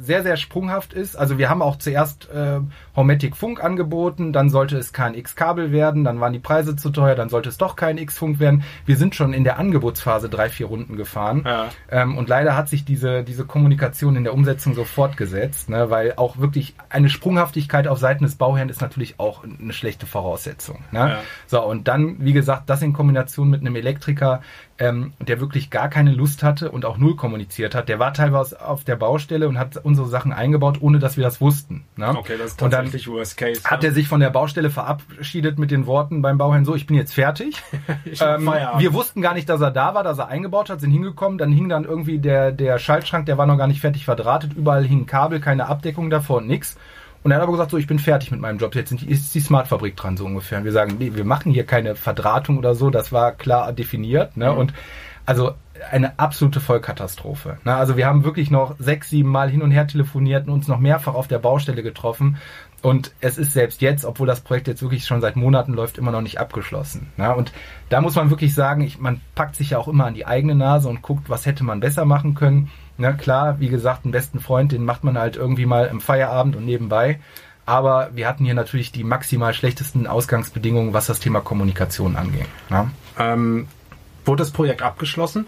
sehr, 0.00 0.22
sehr 0.22 0.36
sprunghaft 0.36 0.92
ist. 0.92 1.16
Also 1.16 1.38
wir 1.38 1.48
haben 1.48 1.62
auch 1.62 1.76
zuerst 1.76 2.28
äh, 2.30 2.60
Hometic 2.96 3.36
Funk 3.36 3.62
angeboten, 3.62 4.32
dann 4.32 4.50
sollte 4.50 4.76
es 4.76 4.92
kein 4.92 5.14
X-Kabel 5.14 5.72
werden, 5.72 6.04
dann 6.04 6.20
waren 6.20 6.32
die 6.32 6.38
Preise 6.38 6.76
zu 6.76 6.90
teuer, 6.90 7.14
dann 7.14 7.28
sollte 7.28 7.48
es 7.48 7.58
doch 7.58 7.76
kein 7.76 7.98
X-Funk 7.98 8.40
werden. 8.40 8.64
Wir 8.86 8.96
sind 8.96 9.14
schon 9.14 9.32
in 9.32 9.44
der 9.44 9.58
Angebotsphase 9.58 10.28
drei, 10.28 10.48
vier 10.48 10.66
Runden 10.66 10.96
gefahren. 10.96 11.42
Ja. 11.44 11.68
Ähm, 11.90 12.16
und 12.16 12.28
leider 12.28 12.56
hat 12.56 12.68
sich 12.68 12.84
diese, 12.84 13.24
diese 13.24 13.44
Kommunikation 13.44 14.16
in 14.16 14.24
der 14.24 14.34
Umsetzung 14.34 14.74
so 14.74 14.84
fortgesetzt, 14.84 15.68
ne, 15.68 15.90
weil 15.90 16.14
auch 16.16 16.38
wirklich 16.38 16.74
eine 16.88 17.08
Sprunghaftigkeit 17.08 17.86
auf 17.88 17.98
Seiten 17.98 18.24
des 18.24 18.36
Bauherrn 18.36 18.68
ist 18.68 18.80
natürlich 18.80 19.18
auch 19.18 19.44
eine 19.44 19.72
schlechte 19.72 20.06
Voraussetzung. 20.06 20.84
Ne? 20.90 20.98
Ja. 20.98 21.20
So, 21.46 21.64
und 21.64 21.88
dann, 21.88 22.16
wie 22.18 22.32
gesagt, 22.32 22.68
das 22.70 22.82
in 22.82 22.92
Kombination 22.92 23.50
mit 23.50 23.60
einem 23.60 23.76
Elektriker, 23.76 24.42
ähm, 24.78 25.12
der 25.20 25.40
wirklich 25.40 25.70
gar 25.70 25.88
keine 25.88 26.12
Lust 26.12 26.42
hatte 26.42 26.70
und 26.70 26.84
auch 26.84 26.98
null 26.98 27.14
kommuniziert 27.14 27.74
hat. 27.74 27.88
Der 27.88 28.00
war 28.00 28.12
teilweise 28.12 28.60
auf 28.60 28.82
der 28.82 28.96
Baustelle 28.96 29.48
und 29.48 29.56
hat 29.56 29.76
unsere 29.76 30.08
Sachen 30.08 30.32
eingebaut, 30.32 30.78
ohne 30.80 30.98
dass 30.98 31.16
wir 31.16 31.22
das 31.22 31.40
wussten. 31.40 31.84
Ne? 31.96 32.08
Okay, 32.08 32.34
das 32.36 32.52
ist 32.52 32.60
tatsächlich 32.60 33.06
Worst 33.06 33.36
Case. 33.36 33.62
Hat 33.64 33.84
ja. 33.84 33.90
er 33.90 33.94
sich 33.94 34.08
von 34.08 34.18
der 34.18 34.30
Baustelle 34.30 34.70
verabschiedet 34.70 35.58
mit 35.58 35.70
den 35.70 35.86
Worten 35.86 36.22
beim 36.22 36.38
Bauherrn 36.38 36.64
so, 36.64 36.74
ich 36.74 36.86
bin 36.86 36.96
jetzt 36.96 37.14
fertig. 37.14 37.62
ähm, 38.20 38.50
wir 38.78 38.92
wussten 38.92 39.22
gar 39.22 39.34
nicht, 39.34 39.48
dass 39.48 39.60
er 39.60 39.70
da 39.70 39.94
war, 39.94 40.02
dass 40.02 40.18
er 40.18 40.26
eingebaut 40.28 40.70
hat, 40.70 40.80
sind 40.80 40.90
hingekommen, 40.90 41.38
dann 41.38 41.52
hing 41.52 41.68
dann 41.68 41.84
irgendwie 41.84 42.18
der, 42.18 42.50
der 42.50 42.78
Schaltschrank, 42.78 43.26
der 43.26 43.38
war 43.38 43.46
noch 43.46 43.58
gar 43.58 43.68
nicht 43.68 43.80
fertig 43.80 44.04
verdrahtet, 44.04 44.54
überall 44.54 44.84
hingen 44.84 45.06
Kabel, 45.06 45.38
keine 45.38 45.66
Abdeckung 45.66 46.10
davor 46.10 46.38
und 46.38 46.48
nix. 46.48 46.76
Und 47.24 47.30
er 47.30 47.36
hat 47.38 47.42
aber 47.42 47.52
gesagt, 47.52 47.70
so, 47.70 47.78
ich 47.78 47.86
bin 47.86 47.98
fertig 47.98 48.30
mit 48.30 48.40
meinem 48.40 48.58
Job. 48.58 48.74
Jetzt 48.74 48.92
ist 48.92 49.34
die 49.34 49.40
Smart-Fabrik 49.40 49.96
dran, 49.96 50.18
so 50.18 50.26
ungefähr. 50.26 50.58
Und 50.58 50.64
wir 50.64 50.72
sagen, 50.72 50.96
nee, 50.98 51.12
wir 51.14 51.24
machen 51.24 51.52
hier 51.52 51.64
keine 51.64 51.96
Verdrahtung 51.96 52.58
oder 52.58 52.74
so. 52.74 52.90
Das 52.90 53.12
war 53.12 53.32
klar 53.32 53.72
definiert. 53.72 54.36
Ne? 54.36 54.52
Mhm. 54.52 54.58
Und 54.58 54.74
also 55.24 55.54
eine 55.90 56.18
absolute 56.18 56.60
Vollkatastrophe. 56.60 57.56
Ne? 57.64 57.74
Also 57.74 57.96
wir 57.96 58.06
haben 58.06 58.24
wirklich 58.24 58.50
noch 58.50 58.76
sechs, 58.78 59.08
sieben 59.08 59.30
Mal 59.30 59.48
hin 59.48 59.62
und 59.62 59.70
her 59.70 59.86
telefoniert 59.86 60.46
und 60.46 60.52
uns 60.52 60.68
noch 60.68 60.78
mehrfach 60.78 61.14
auf 61.14 61.26
der 61.26 61.38
Baustelle 61.38 61.82
getroffen. 61.82 62.36
Und 62.82 63.12
es 63.22 63.38
ist 63.38 63.52
selbst 63.52 63.80
jetzt, 63.80 64.04
obwohl 64.04 64.26
das 64.26 64.42
Projekt 64.42 64.68
jetzt 64.68 64.82
wirklich 64.82 65.06
schon 65.06 65.22
seit 65.22 65.36
Monaten 65.36 65.72
läuft, 65.72 65.96
immer 65.96 66.12
noch 66.12 66.20
nicht 66.20 66.38
abgeschlossen. 66.38 67.10
Ne? 67.16 67.34
Und 67.34 67.52
da 67.88 68.02
muss 68.02 68.16
man 68.16 68.28
wirklich 68.28 68.54
sagen, 68.54 68.82
ich, 68.82 68.98
man 68.98 69.22
packt 69.34 69.56
sich 69.56 69.70
ja 69.70 69.78
auch 69.78 69.88
immer 69.88 70.04
an 70.04 70.12
die 70.12 70.26
eigene 70.26 70.54
Nase 70.54 70.90
und 70.90 71.00
guckt, 71.00 71.30
was 71.30 71.46
hätte 71.46 71.64
man 71.64 71.80
besser 71.80 72.04
machen 72.04 72.34
können. 72.34 72.70
Na 72.96 73.12
klar, 73.12 73.60
wie 73.60 73.68
gesagt, 73.68 74.04
einen 74.04 74.12
besten 74.12 74.40
Freund, 74.40 74.72
den 74.72 74.84
macht 74.84 75.04
man 75.04 75.18
halt 75.18 75.36
irgendwie 75.36 75.66
mal 75.66 75.86
im 75.86 76.00
Feierabend 76.00 76.56
und 76.56 76.64
nebenbei. 76.64 77.18
Aber 77.66 78.10
wir 78.14 78.28
hatten 78.28 78.44
hier 78.44 78.54
natürlich 78.54 78.92
die 78.92 79.04
maximal 79.04 79.54
schlechtesten 79.54 80.06
Ausgangsbedingungen, 80.06 80.92
was 80.92 81.06
das 81.06 81.18
Thema 81.20 81.40
Kommunikation 81.40 82.16
angeht. 82.16 82.46
Ja? 82.70 82.90
Ähm, 83.18 83.66
wurde 84.24 84.42
das 84.42 84.50
Projekt 84.50 84.82
abgeschlossen? 84.82 85.46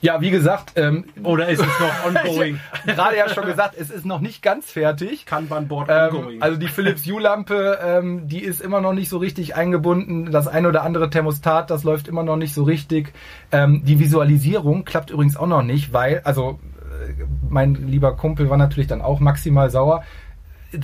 Ja, 0.00 0.20
wie 0.20 0.30
gesagt, 0.30 0.74
ähm, 0.76 1.06
oder 1.24 1.48
ist 1.48 1.60
es 1.60 1.66
noch 1.66 2.06
ongoing? 2.26 2.60
Gerade 2.86 3.16
ja 3.16 3.28
schon 3.28 3.46
gesagt, 3.46 3.74
es 3.76 3.90
ist 3.90 4.06
noch 4.06 4.20
nicht 4.20 4.42
ganz 4.42 4.70
fertig. 4.70 5.26
Kanban-Board 5.26 5.88
ähm, 5.90 6.16
ongoing. 6.16 6.42
Also 6.42 6.56
die 6.56 6.68
Philips 6.68 7.04
Hue-Lampe, 7.04 7.78
ähm, 7.82 8.28
die 8.28 8.40
ist 8.40 8.60
immer 8.60 8.80
noch 8.80 8.92
nicht 8.92 9.08
so 9.08 9.18
richtig 9.18 9.56
eingebunden. 9.56 10.30
Das 10.30 10.46
ein 10.46 10.66
oder 10.66 10.84
andere 10.84 11.10
Thermostat, 11.10 11.70
das 11.70 11.82
läuft 11.82 12.06
immer 12.06 12.22
noch 12.22 12.36
nicht 12.36 12.54
so 12.54 12.62
richtig. 12.62 13.12
Ähm, 13.50 13.82
die 13.84 13.98
Visualisierung 13.98 14.84
klappt 14.84 15.10
übrigens 15.10 15.36
auch 15.36 15.48
noch 15.48 15.62
nicht, 15.62 15.92
weil, 15.92 16.20
also 16.22 16.60
äh, 17.08 17.24
mein 17.48 17.74
lieber 17.74 18.16
Kumpel 18.16 18.48
war 18.50 18.56
natürlich 18.56 18.88
dann 18.88 19.02
auch 19.02 19.18
maximal 19.18 19.68
sauer. 19.68 20.04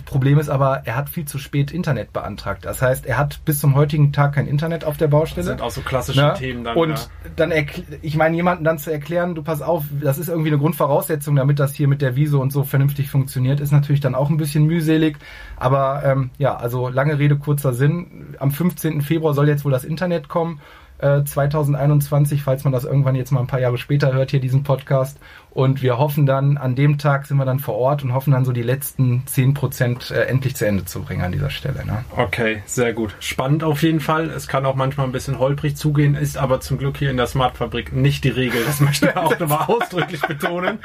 Problem 0.06 0.38
ist 0.38 0.48
aber, 0.48 0.82
er 0.86 0.96
hat 0.96 1.10
viel 1.10 1.26
zu 1.26 1.38
spät 1.38 1.70
Internet 1.70 2.12
beantragt. 2.14 2.64
Das 2.64 2.80
heißt, 2.80 3.04
er 3.04 3.18
hat 3.18 3.44
bis 3.44 3.60
zum 3.60 3.74
heutigen 3.74 4.12
Tag 4.12 4.34
kein 4.34 4.46
Internet 4.46 4.84
auf 4.84 4.96
der 4.96 5.08
Baustelle. 5.08 5.46
Das 5.46 5.58
sind 5.58 5.60
auch 5.60 5.70
so 5.70 5.82
klassische 5.82 6.22
ne? 6.22 6.34
Themen 6.38 6.64
dann. 6.64 6.76
Und 6.76 6.90
ja. 6.90 7.30
dann, 7.36 7.52
ich 8.00 8.16
meine, 8.16 8.34
jemanden 8.34 8.64
dann 8.64 8.78
zu 8.78 8.90
erklären, 8.90 9.34
du 9.34 9.42
pass 9.42 9.60
auf, 9.60 9.84
das 10.00 10.16
ist 10.16 10.28
irgendwie 10.28 10.48
eine 10.48 10.58
Grundvoraussetzung, 10.58 11.36
damit 11.36 11.58
das 11.58 11.74
hier 11.74 11.86
mit 11.86 12.00
der 12.00 12.16
Viso 12.16 12.40
und 12.40 12.50
so 12.50 12.64
vernünftig 12.64 13.10
funktioniert, 13.10 13.60
ist 13.60 13.72
natürlich 13.72 14.00
dann 14.00 14.14
auch 14.14 14.30
ein 14.30 14.38
bisschen 14.38 14.64
mühselig. 14.64 15.18
Aber 15.56 16.02
ähm, 16.02 16.30
ja, 16.38 16.56
also 16.56 16.88
lange 16.88 17.18
Rede, 17.18 17.36
kurzer 17.36 17.74
Sinn. 17.74 18.36
Am 18.38 18.52
15. 18.52 19.02
Februar 19.02 19.34
soll 19.34 19.48
jetzt 19.48 19.66
wohl 19.66 19.72
das 19.72 19.84
Internet 19.84 20.28
kommen. 20.28 20.60
2021, 20.98 22.38
äh, 22.38 22.42
falls 22.42 22.64
man 22.64 22.72
das 22.72 22.84
irgendwann 22.84 23.14
jetzt 23.14 23.30
mal 23.30 23.40
ein 23.40 23.46
paar 23.46 23.60
Jahre 23.60 23.78
später 23.78 24.12
hört, 24.12 24.30
hier 24.30 24.40
diesen 24.40 24.62
Podcast. 24.62 25.18
Und 25.50 25.82
wir 25.82 25.98
hoffen 25.98 26.26
dann, 26.26 26.56
an 26.56 26.74
dem 26.74 26.98
Tag 26.98 27.26
sind 27.26 27.36
wir 27.36 27.44
dann 27.44 27.60
vor 27.60 27.76
Ort 27.76 28.02
und 28.02 28.12
hoffen 28.12 28.32
dann 28.32 28.44
so 28.44 28.50
die 28.50 28.62
letzten 28.62 29.24
10 29.26 29.54
Prozent 29.54 30.10
äh, 30.10 30.24
endlich 30.24 30.56
zu 30.56 30.66
Ende 30.66 30.84
zu 30.84 31.02
bringen 31.02 31.22
an 31.22 31.30
dieser 31.30 31.50
Stelle. 31.50 31.84
Ne? 31.86 32.04
Okay, 32.16 32.62
sehr 32.66 32.92
gut. 32.92 33.14
Spannend 33.20 33.62
auf 33.62 33.82
jeden 33.82 34.00
Fall. 34.00 34.30
Es 34.30 34.48
kann 34.48 34.66
auch 34.66 34.74
manchmal 34.74 35.06
ein 35.06 35.12
bisschen 35.12 35.38
holprig 35.38 35.76
zugehen, 35.76 36.16
ist 36.16 36.36
aber 36.36 36.60
zum 36.60 36.78
Glück 36.78 36.96
hier 36.96 37.10
in 37.10 37.16
der 37.16 37.28
Smart-Fabrik 37.28 37.92
nicht 37.92 38.24
die 38.24 38.30
Regel. 38.30 38.64
Das 38.64 38.80
möchte 38.80 39.06
ich 39.06 39.16
auch 39.16 39.38
nochmal 39.38 39.64
ausdrücklich 39.68 40.22
betonen. 40.22 40.80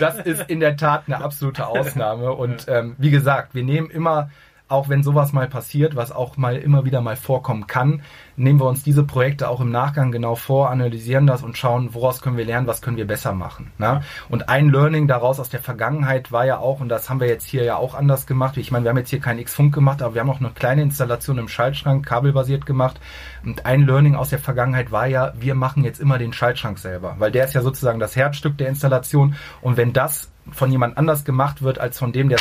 Das 0.00 0.18
ist 0.18 0.48
in 0.48 0.58
der 0.58 0.76
Tat 0.76 1.04
eine 1.06 1.22
absolute 1.22 1.66
Ausnahme. 1.66 2.32
Und 2.32 2.66
ähm, 2.68 2.96
wie 2.98 3.10
gesagt, 3.10 3.54
wir 3.54 3.62
nehmen 3.62 3.90
immer 3.90 4.30
auch 4.68 4.88
wenn 4.88 5.02
sowas 5.02 5.32
mal 5.32 5.48
passiert, 5.48 5.96
was 5.96 6.12
auch 6.12 6.36
mal 6.36 6.56
immer 6.56 6.84
wieder 6.84 7.00
mal 7.00 7.16
vorkommen 7.16 7.66
kann, 7.66 8.02
nehmen 8.36 8.60
wir 8.60 8.66
uns 8.66 8.82
diese 8.82 9.02
Projekte 9.02 9.48
auch 9.48 9.60
im 9.60 9.70
Nachgang 9.70 10.12
genau 10.12 10.34
vor, 10.34 10.70
analysieren 10.70 11.26
das 11.26 11.42
und 11.42 11.56
schauen, 11.56 11.94
woraus 11.94 12.20
können 12.20 12.36
wir 12.36 12.44
lernen, 12.44 12.66
was 12.66 12.82
können 12.82 12.96
wir 12.96 13.06
besser 13.06 13.32
machen. 13.32 13.72
Ne? 13.78 14.02
Und 14.28 14.48
ein 14.48 14.68
Learning 14.68 15.08
daraus 15.08 15.40
aus 15.40 15.48
der 15.48 15.60
Vergangenheit 15.60 16.32
war 16.32 16.44
ja 16.44 16.58
auch, 16.58 16.80
und 16.80 16.88
das 16.88 17.08
haben 17.08 17.20
wir 17.20 17.28
jetzt 17.28 17.46
hier 17.46 17.64
ja 17.64 17.76
auch 17.76 17.94
anders 17.94 18.26
gemacht, 18.26 18.56
ich 18.58 18.70
meine, 18.70 18.84
wir 18.84 18.90
haben 18.90 18.98
jetzt 18.98 19.10
hier 19.10 19.20
kein 19.20 19.38
X-Funk 19.38 19.74
gemacht, 19.74 20.02
aber 20.02 20.14
wir 20.14 20.20
haben 20.20 20.30
auch 20.30 20.40
eine 20.40 20.50
kleine 20.50 20.82
Installation 20.82 21.38
im 21.38 21.48
Schaltschrank, 21.48 22.04
kabelbasiert 22.04 22.66
gemacht. 22.66 23.00
Und 23.44 23.66
ein 23.66 23.86
Learning 23.86 24.14
aus 24.14 24.30
der 24.30 24.38
Vergangenheit 24.38 24.92
war 24.92 25.06
ja, 25.06 25.32
wir 25.38 25.54
machen 25.54 25.84
jetzt 25.84 26.00
immer 26.00 26.18
den 26.18 26.32
Schaltschrank 26.32 26.78
selber, 26.78 27.16
weil 27.18 27.32
der 27.32 27.44
ist 27.44 27.54
ja 27.54 27.62
sozusagen 27.62 28.00
das 28.00 28.16
Herzstück 28.16 28.58
der 28.58 28.68
Installation. 28.68 29.34
Und 29.62 29.76
wenn 29.76 29.92
das 29.92 30.30
von 30.52 30.70
jemand 30.70 30.98
anders 30.98 31.24
gemacht 31.24 31.62
wird 31.62 31.78
als 31.78 31.98
von 31.98 32.12
dem, 32.12 32.28
der 32.28 32.38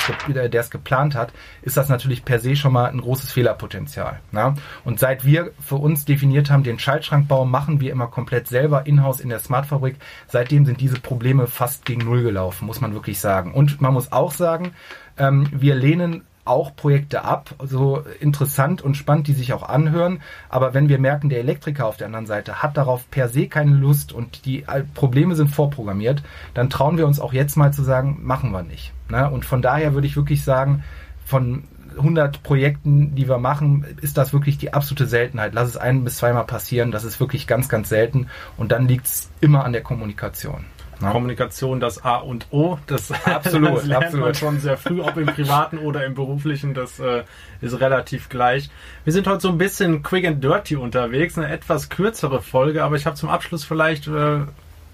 es 0.53 0.69
geplant 0.69 1.15
hat, 1.15 1.33
ist 1.61 1.77
das 1.77 1.89
natürlich 1.89 2.25
per 2.25 2.39
se 2.39 2.55
schon 2.55 2.73
mal 2.73 2.85
ein 2.89 3.01
großes 3.01 3.31
Fehlerpotenzial. 3.31 4.19
Ja? 4.31 4.53
Und 4.85 4.99
seit 4.99 5.25
wir 5.25 5.51
für 5.59 5.75
uns 5.75 6.05
definiert 6.05 6.49
haben, 6.49 6.63
den 6.63 6.79
Schaltschrankbau 6.79 7.45
machen 7.45 7.79
wir 7.79 7.91
immer 7.91 8.07
komplett 8.07 8.47
selber 8.47 8.85
in-house 8.85 9.19
in 9.19 9.29
der 9.29 9.39
Smartfabrik, 9.39 9.95
seitdem 10.27 10.65
sind 10.65 10.81
diese 10.81 10.99
Probleme 10.99 11.47
fast 11.47 11.85
gegen 11.85 12.05
Null 12.05 12.23
gelaufen, 12.23 12.65
muss 12.65 12.81
man 12.81 12.93
wirklich 12.93 13.19
sagen. 13.19 13.53
Und 13.53 13.81
man 13.81 13.93
muss 13.93 14.11
auch 14.11 14.31
sagen, 14.31 14.73
ähm, 15.17 15.47
wir 15.51 15.75
lehnen 15.75 16.23
auch 16.47 16.75
Projekte 16.75 17.23
ab, 17.23 17.55
so 17.63 18.03
interessant 18.19 18.81
und 18.81 18.95
spannend, 18.95 19.27
die 19.27 19.33
sich 19.33 19.53
auch 19.53 19.63
anhören. 19.63 20.21
Aber 20.49 20.73
wenn 20.73 20.89
wir 20.89 20.99
merken, 20.99 21.29
der 21.29 21.39
Elektriker 21.39 21.85
auf 21.85 21.97
der 21.97 22.07
anderen 22.07 22.25
Seite 22.25 22.61
hat 22.61 22.77
darauf 22.77 23.09
per 23.09 23.29
se 23.29 23.47
keine 23.47 23.75
Lust 23.75 24.13
und 24.13 24.45
die 24.45 24.65
Probleme 24.93 25.35
sind 25.35 25.49
vorprogrammiert, 25.49 26.23
dann 26.53 26.69
trauen 26.69 26.97
wir 26.97 27.07
uns 27.07 27.19
auch 27.19 27.33
jetzt 27.33 27.57
mal 27.57 27.73
zu 27.73 27.83
sagen, 27.83 28.19
machen 28.21 28.51
wir 28.51 28.63
nicht. 28.63 28.93
Ne? 29.09 29.29
Und 29.29 29.45
von 29.45 29.61
daher 29.61 29.93
würde 29.93 30.07
ich 30.07 30.15
wirklich 30.15 30.43
sagen, 30.43 30.83
von 31.25 31.63
100 31.97 32.43
Projekten, 32.43 33.15
die 33.15 33.27
wir 33.27 33.37
machen, 33.37 33.85
ist 34.01 34.17
das 34.17 34.33
wirklich 34.33 34.57
die 34.57 34.73
absolute 34.73 35.07
Seltenheit. 35.07 35.53
Lass 35.53 35.69
es 35.69 35.77
ein 35.77 36.03
bis 36.03 36.17
zweimal 36.17 36.45
passieren. 36.45 36.91
Das 36.91 37.03
ist 37.03 37.19
wirklich 37.19 37.47
ganz, 37.47 37.69
ganz 37.69 37.89
selten. 37.89 38.27
Und 38.55 38.71
dann 38.71 38.87
liegt 38.87 39.07
es 39.07 39.29
immer 39.41 39.65
an 39.65 39.73
der 39.73 39.81
Kommunikation. 39.81 40.65
Ja. 41.01 41.11
Kommunikation 41.11 41.79
das 41.79 42.03
A 42.03 42.17
und 42.17 42.47
O. 42.51 42.77
Das, 42.87 43.11
absolut, 43.25 43.77
das 43.77 43.85
lernt 43.85 44.05
absolut. 44.05 44.25
man 44.25 44.35
schon 44.35 44.59
sehr 44.59 44.77
früh, 44.77 45.01
ob 45.01 45.17
im 45.17 45.27
privaten 45.27 45.77
oder 45.77 46.05
im 46.05 46.15
beruflichen. 46.15 46.73
Das 46.73 46.99
äh, 46.99 47.23
ist 47.61 47.79
relativ 47.79 48.29
gleich. 48.29 48.69
Wir 49.03 49.13
sind 49.13 49.27
heute 49.27 49.41
so 49.41 49.49
ein 49.49 49.57
bisschen 49.57 50.03
quick 50.03 50.25
and 50.25 50.43
dirty 50.43 50.75
unterwegs, 50.75 51.37
eine 51.37 51.49
etwas 51.49 51.89
kürzere 51.89 52.41
Folge, 52.41 52.83
aber 52.83 52.95
ich 52.95 53.05
habe 53.05 53.15
zum 53.15 53.29
Abschluss 53.29 53.63
vielleicht 53.63 54.07
äh, 54.07 54.41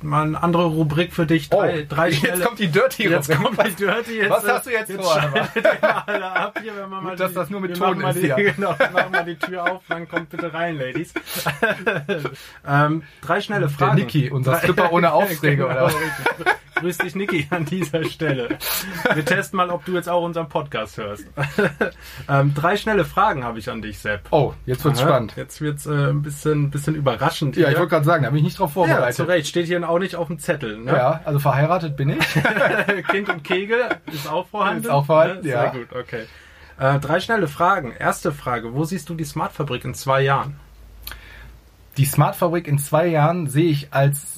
mal 0.03 0.23
eine 0.25 0.43
andere 0.43 0.65
Rubrik 0.65 1.13
für 1.13 1.25
dich. 1.25 1.49
Drei, 1.49 1.81
oh, 1.81 1.85
drei 1.87 2.09
jetzt 2.09 2.19
schnelle, 2.19 2.43
kommt 2.43 2.59
die 2.59 2.67
Dirty 2.67 3.09
Jetzt 3.09 3.31
kommt 3.31 3.57
die 3.65 3.75
Dirty. 3.75 4.17
Jetzt, 4.17 4.29
Was 4.29 4.47
hast 4.47 4.65
du 4.65 4.71
jetzt, 4.71 4.89
jetzt 4.89 5.03
vor? 5.03 5.15
alle 6.05 6.31
ab 6.31 6.59
hier, 6.61 6.75
wenn 6.75 6.89
man 6.89 7.03
mal 7.03 7.15
dass 7.15 7.31
die, 7.31 7.35
das 7.35 7.49
nur 7.49 7.61
mit 7.61 7.77
Ton 7.77 8.01
ist. 8.01 8.21
Die, 8.21 8.27
ja. 8.27 8.35
Genau, 8.53 8.71
machen 8.71 9.11
wir 9.11 9.23
die 9.23 9.35
Tür 9.37 9.71
auf, 9.71 9.81
dann 9.87 10.07
kommt 10.07 10.29
bitte 10.29 10.53
rein, 10.53 10.77
Ladies. 10.77 11.13
ähm, 12.67 13.03
drei 13.21 13.41
schnelle 13.41 13.69
Fragen. 13.69 13.97
Der 13.97 14.05
Niki, 14.05 14.29
unser 14.29 14.57
Stripper 14.57 14.91
ohne 14.91 15.13
Aufreger, 15.13 15.67
genau, 15.67 15.85
oder? 15.85 15.93
Grüß 16.83 16.97
dich, 16.97 17.15
Niki, 17.15 17.47
an 17.49 17.63
dieser 17.63 18.03
Stelle. 18.03 18.57
Wir 19.13 19.23
testen 19.23 19.55
mal, 19.55 19.69
ob 19.69 19.85
du 19.85 19.93
jetzt 19.93 20.09
auch 20.09 20.21
unseren 20.21 20.49
Podcast 20.49 20.97
hörst. 20.97 21.23
ähm, 22.29 22.53
drei 22.53 22.75
schnelle 22.75 23.05
Fragen 23.05 23.45
habe 23.45 23.57
ich 23.57 23.69
an 23.69 23.81
dich, 23.81 23.99
Sepp. 23.99 24.23
Oh, 24.31 24.53
jetzt 24.65 24.83
wird's 24.83 24.99
Aha, 24.99 25.07
spannend. 25.07 25.33
Jetzt 25.37 25.61
wird's 25.61 25.85
äh, 25.85 26.09
ein 26.09 26.21
bisschen, 26.21 26.71
bisschen 26.71 26.95
überraschend. 26.95 27.55
Ja, 27.55 27.67
hier. 27.67 27.71
ich 27.71 27.77
wollte 27.77 27.91
gerade 27.91 28.03
sagen, 28.03 28.23
da 28.23 28.27
habe 28.27 28.37
ich 28.37 28.43
nicht 28.43 28.59
drauf 28.59 28.73
vorbereitet. 28.73 29.17
Ja, 29.17 29.23
zu 29.23 29.23
Recht, 29.23 29.47
steht 29.47 29.67
hier 29.67 29.89
auch 29.89 29.97
nicht 29.97 30.17
auf 30.17 30.27
dem 30.27 30.39
Zettel. 30.39 30.77
Ne? 30.77 30.91
Ja, 30.91 31.21
also 31.23 31.39
verheiratet 31.39 31.95
bin 31.95 32.09
ich. 32.09 32.27
kind 33.07 33.29
und 33.29 33.45
Kegel 33.45 33.79
ist 34.07 34.29
auch 34.29 34.47
vorhanden. 34.47 34.83
Ist 34.83 34.89
auch 34.89 35.05
vorhanden, 35.05 35.47
ja. 35.47 35.71
Sehr 35.71 35.79
gut, 35.79 35.95
okay. 35.97 36.25
Äh, 36.77 36.99
drei 36.99 37.21
schnelle 37.21 37.47
Fragen. 37.47 37.93
Erste 37.97 38.33
Frage, 38.33 38.73
wo 38.73 38.83
siehst 38.83 39.07
du 39.07 39.15
die 39.15 39.23
Smartfabrik 39.23 39.85
in 39.85 39.93
zwei 39.93 40.19
Jahren? 40.19 40.59
Die 41.95 42.05
Smartfabrik 42.05 42.67
in 42.67 42.77
zwei 42.77 43.07
Jahren 43.07 43.47
sehe 43.47 43.69
ich 43.69 43.93
als 43.93 44.32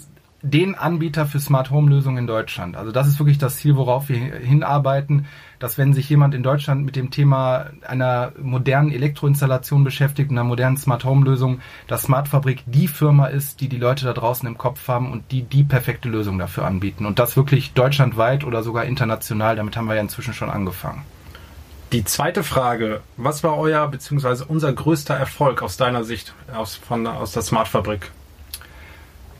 den 0.45 0.75
Anbieter 0.75 1.25
für 1.25 1.39
Smart 1.39 1.71
Home 1.71 1.89
Lösungen 1.89 2.19
in 2.19 2.27
Deutschland. 2.27 2.77
Also 2.77 2.91
das 2.91 3.07
ist 3.07 3.19
wirklich 3.19 3.39
das 3.39 3.57
Ziel, 3.57 3.75
worauf 3.75 4.09
wir 4.09 4.17
hinarbeiten, 4.17 5.25
dass 5.57 5.79
wenn 5.79 5.93
sich 5.93 6.07
jemand 6.07 6.35
in 6.35 6.43
Deutschland 6.43 6.85
mit 6.85 6.95
dem 6.95 7.09
Thema 7.09 7.71
einer 7.87 8.31
modernen 8.39 8.91
Elektroinstallation 8.91 9.83
beschäftigt, 9.83 10.29
einer 10.29 10.43
modernen 10.43 10.77
Smart 10.77 11.03
Home 11.03 11.25
Lösung, 11.25 11.61
dass 11.87 12.03
Smart 12.03 12.27
Fabrik 12.27 12.63
die 12.67 12.87
Firma 12.87 13.25
ist, 13.25 13.59
die 13.59 13.69
die 13.69 13.79
Leute 13.79 14.05
da 14.05 14.13
draußen 14.13 14.47
im 14.47 14.57
Kopf 14.57 14.87
haben 14.87 15.11
und 15.11 15.31
die 15.31 15.41
die 15.41 15.63
perfekte 15.63 16.09
Lösung 16.09 16.37
dafür 16.37 16.65
anbieten. 16.65 17.07
Und 17.07 17.17
das 17.17 17.35
wirklich 17.35 17.73
deutschlandweit 17.73 18.43
oder 18.43 18.61
sogar 18.61 18.85
international. 18.85 19.55
Damit 19.55 19.75
haben 19.75 19.87
wir 19.87 19.95
ja 19.95 20.01
inzwischen 20.01 20.35
schon 20.35 20.51
angefangen. 20.51 21.01
Die 21.91 22.03
zweite 22.03 22.43
Frage, 22.43 23.01
was 23.17 23.43
war 23.43 23.57
euer 23.57 23.87
bzw. 23.87 24.43
unser 24.47 24.71
größter 24.73 25.15
Erfolg 25.15 25.63
aus 25.63 25.77
deiner 25.77 26.03
Sicht 26.03 26.35
aus, 26.53 26.75
von, 26.75 27.07
aus 27.07 27.31
der 27.31 27.41
Smart 27.41 27.67
Fabrik? 27.67 28.11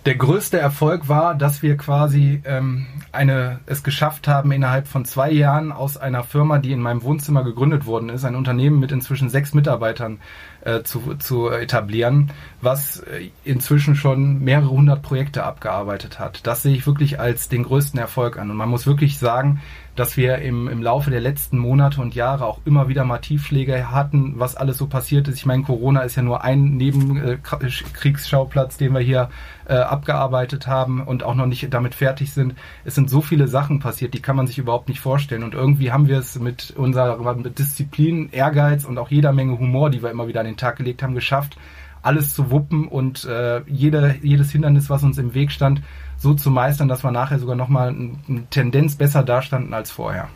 Der 0.06 0.16
größte 0.16 0.60
Erfolg 0.60 1.10
war, 1.10 1.34
dass 1.34 1.64
wir 1.64 1.78
quasi 1.78 2.42
ähm, 2.46 2.86
eine, 3.12 3.60
es 3.66 3.84
geschafft 3.84 4.28
haben, 4.28 4.52
innerhalb 4.52 4.88
von 4.88 5.04
zwei 5.04 5.32
Jahren 5.32 5.72
aus 5.72 5.98
einer 5.98 6.24
Firma, 6.24 6.60
die 6.60 6.72
in 6.72 6.80
meinem 6.80 7.02
Wohnzimmer 7.02 7.44
gegründet 7.44 7.88
worden 7.88 8.10
ist, 8.10 8.24
ein 8.24 8.36
Unternehmen 8.36 8.80
mit 8.80 8.92
inzwischen 8.92 9.30
sechs 9.30 9.56
Mitarbeitern 9.56 10.20
äh, 10.66 10.84
zu, 10.84 11.16
zu 11.16 11.50
etablieren, 11.50 12.32
was 12.62 13.00
äh, 13.00 13.30
inzwischen 13.44 13.96
schon 13.96 14.44
mehrere 14.44 14.70
hundert 14.70 15.02
Projekte 15.02 15.44
abgearbeitet 15.44 16.20
hat. 16.20 16.46
Das 16.46 16.64
sehe 16.64 16.76
ich 16.76 16.86
wirklich 16.86 17.20
als 17.20 17.48
den 17.48 17.64
größten 17.64 18.00
Erfolg 18.00 18.38
an. 18.38 18.52
Und 18.52 18.58
man 18.58 18.70
muss 18.70 18.86
wirklich 18.86 19.18
sagen, 19.18 19.62
dass 19.96 20.18
wir 20.18 20.40
im, 20.40 20.68
im 20.68 20.84
Laufe 20.84 21.10
der 21.10 21.22
letzten 21.22 21.58
Monate 21.58 22.02
und 22.02 22.16
Jahre 22.16 22.46
auch 22.46 22.60
immer 22.66 22.90
wieder 22.90 23.06
mal 23.06 23.20
Tiefschläge 23.20 23.92
hatten, 23.92 24.34
was 24.38 24.56
alles 24.56 24.78
so 24.78 24.88
passiert 24.88 25.30
ist. 25.30 25.38
Ich 25.38 25.46
meine, 25.46 25.64
Corona 25.64 26.02
ist 26.02 26.18
ja 26.18 26.22
nur 26.22 26.44
ein 26.44 26.76
Nebenkriegsschauplatz, 26.76 28.76
den 28.76 28.94
wir 28.94 29.00
hier 29.00 29.30
äh, 29.68 29.76
abgearbeitet 29.76 30.68
haben 30.68 31.02
und 31.02 31.24
auch 31.24 31.36
noch 31.36 31.46
nicht 31.46 31.74
damit 31.74 31.96
fertig 31.96 32.34
sind. 32.34 32.56
Es 32.84 32.96
sind 32.96 33.10
so 33.10 33.22
viele 33.22 33.48
Sachen 33.48 33.80
passiert, 33.80 34.14
die 34.14 34.22
kann 34.22 34.36
man 34.36 34.48
sich 34.48 34.58
überhaupt 34.58 34.90
nicht 34.90 35.00
vorstellen. 35.00 35.44
Und 35.44 35.54
irgendwie 35.54 35.94
haben 35.94 36.10
wir 36.10 36.20
es 36.20 36.38
mit 36.40 36.74
unserer 36.76 37.36
mit 37.36 37.58
Disziplin, 37.58 38.30
Ehrgeiz 38.32 38.84
und 38.84 38.98
auch 38.98 39.10
jeder 39.10 39.32
Menge 39.32 39.58
Humor, 39.58 39.90
die 39.90 40.04
wir 40.04 40.12
immer 40.12 40.28
wieder 40.28 40.42
an 40.42 40.46
den 40.46 40.55
Tag 40.58 40.78
gelegt 40.78 41.04
haben, 41.04 41.16
geschafft, 41.16 41.58
alles 42.02 42.34
zu 42.34 42.52
wuppen 42.52 42.88
und 42.88 43.26
äh, 43.26 43.62
jede, 43.68 44.16
jedes 44.22 44.52
Hindernis, 44.52 44.90
was 44.90 45.04
uns 45.04 45.18
im 45.18 45.34
Weg 45.34 45.52
stand, 45.52 45.82
so 46.18 46.34
zu 46.34 46.52
meistern, 46.52 46.88
dass 46.88 47.04
wir 47.04 47.12
nachher 47.12 47.40
sogar 47.40 47.56
nochmal 47.56 47.90
eine 47.90 48.46
Tendenz 48.50 48.96
besser 48.96 49.24
dastanden 49.24 49.74
als 49.74 49.92
vorher. 49.92 50.30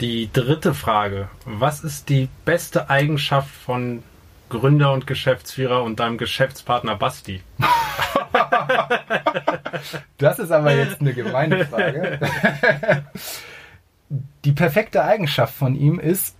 Die 0.00 0.28
dritte 0.32 0.74
Frage. 0.74 1.28
Was 1.44 1.84
ist 1.84 2.08
die 2.08 2.28
beste 2.44 2.90
Eigenschaft 2.90 3.48
von 3.48 4.02
Gründer 4.48 4.92
und 4.92 5.06
Geschäftsführer 5.06 5.84
und 5.84 6.00
deinem 6.00 6.18
Geschäftspartner 6.18 6.96
Basti? 6.96 7.42
das 10.18 10.40
ist 10.40 10.50
aber 10.50 10.74
jetzt 10.74 11.00
eine 11.00 11.14
gemeine 11.14 11.64
Frage. 11.64 12.18
Die 14.44 14.52
perfekte 14.52 15.04
Eigenschaft 15.04 15.54
von 15.54 15.74
ihm 15.74 15.98
ist, 15.98 16.36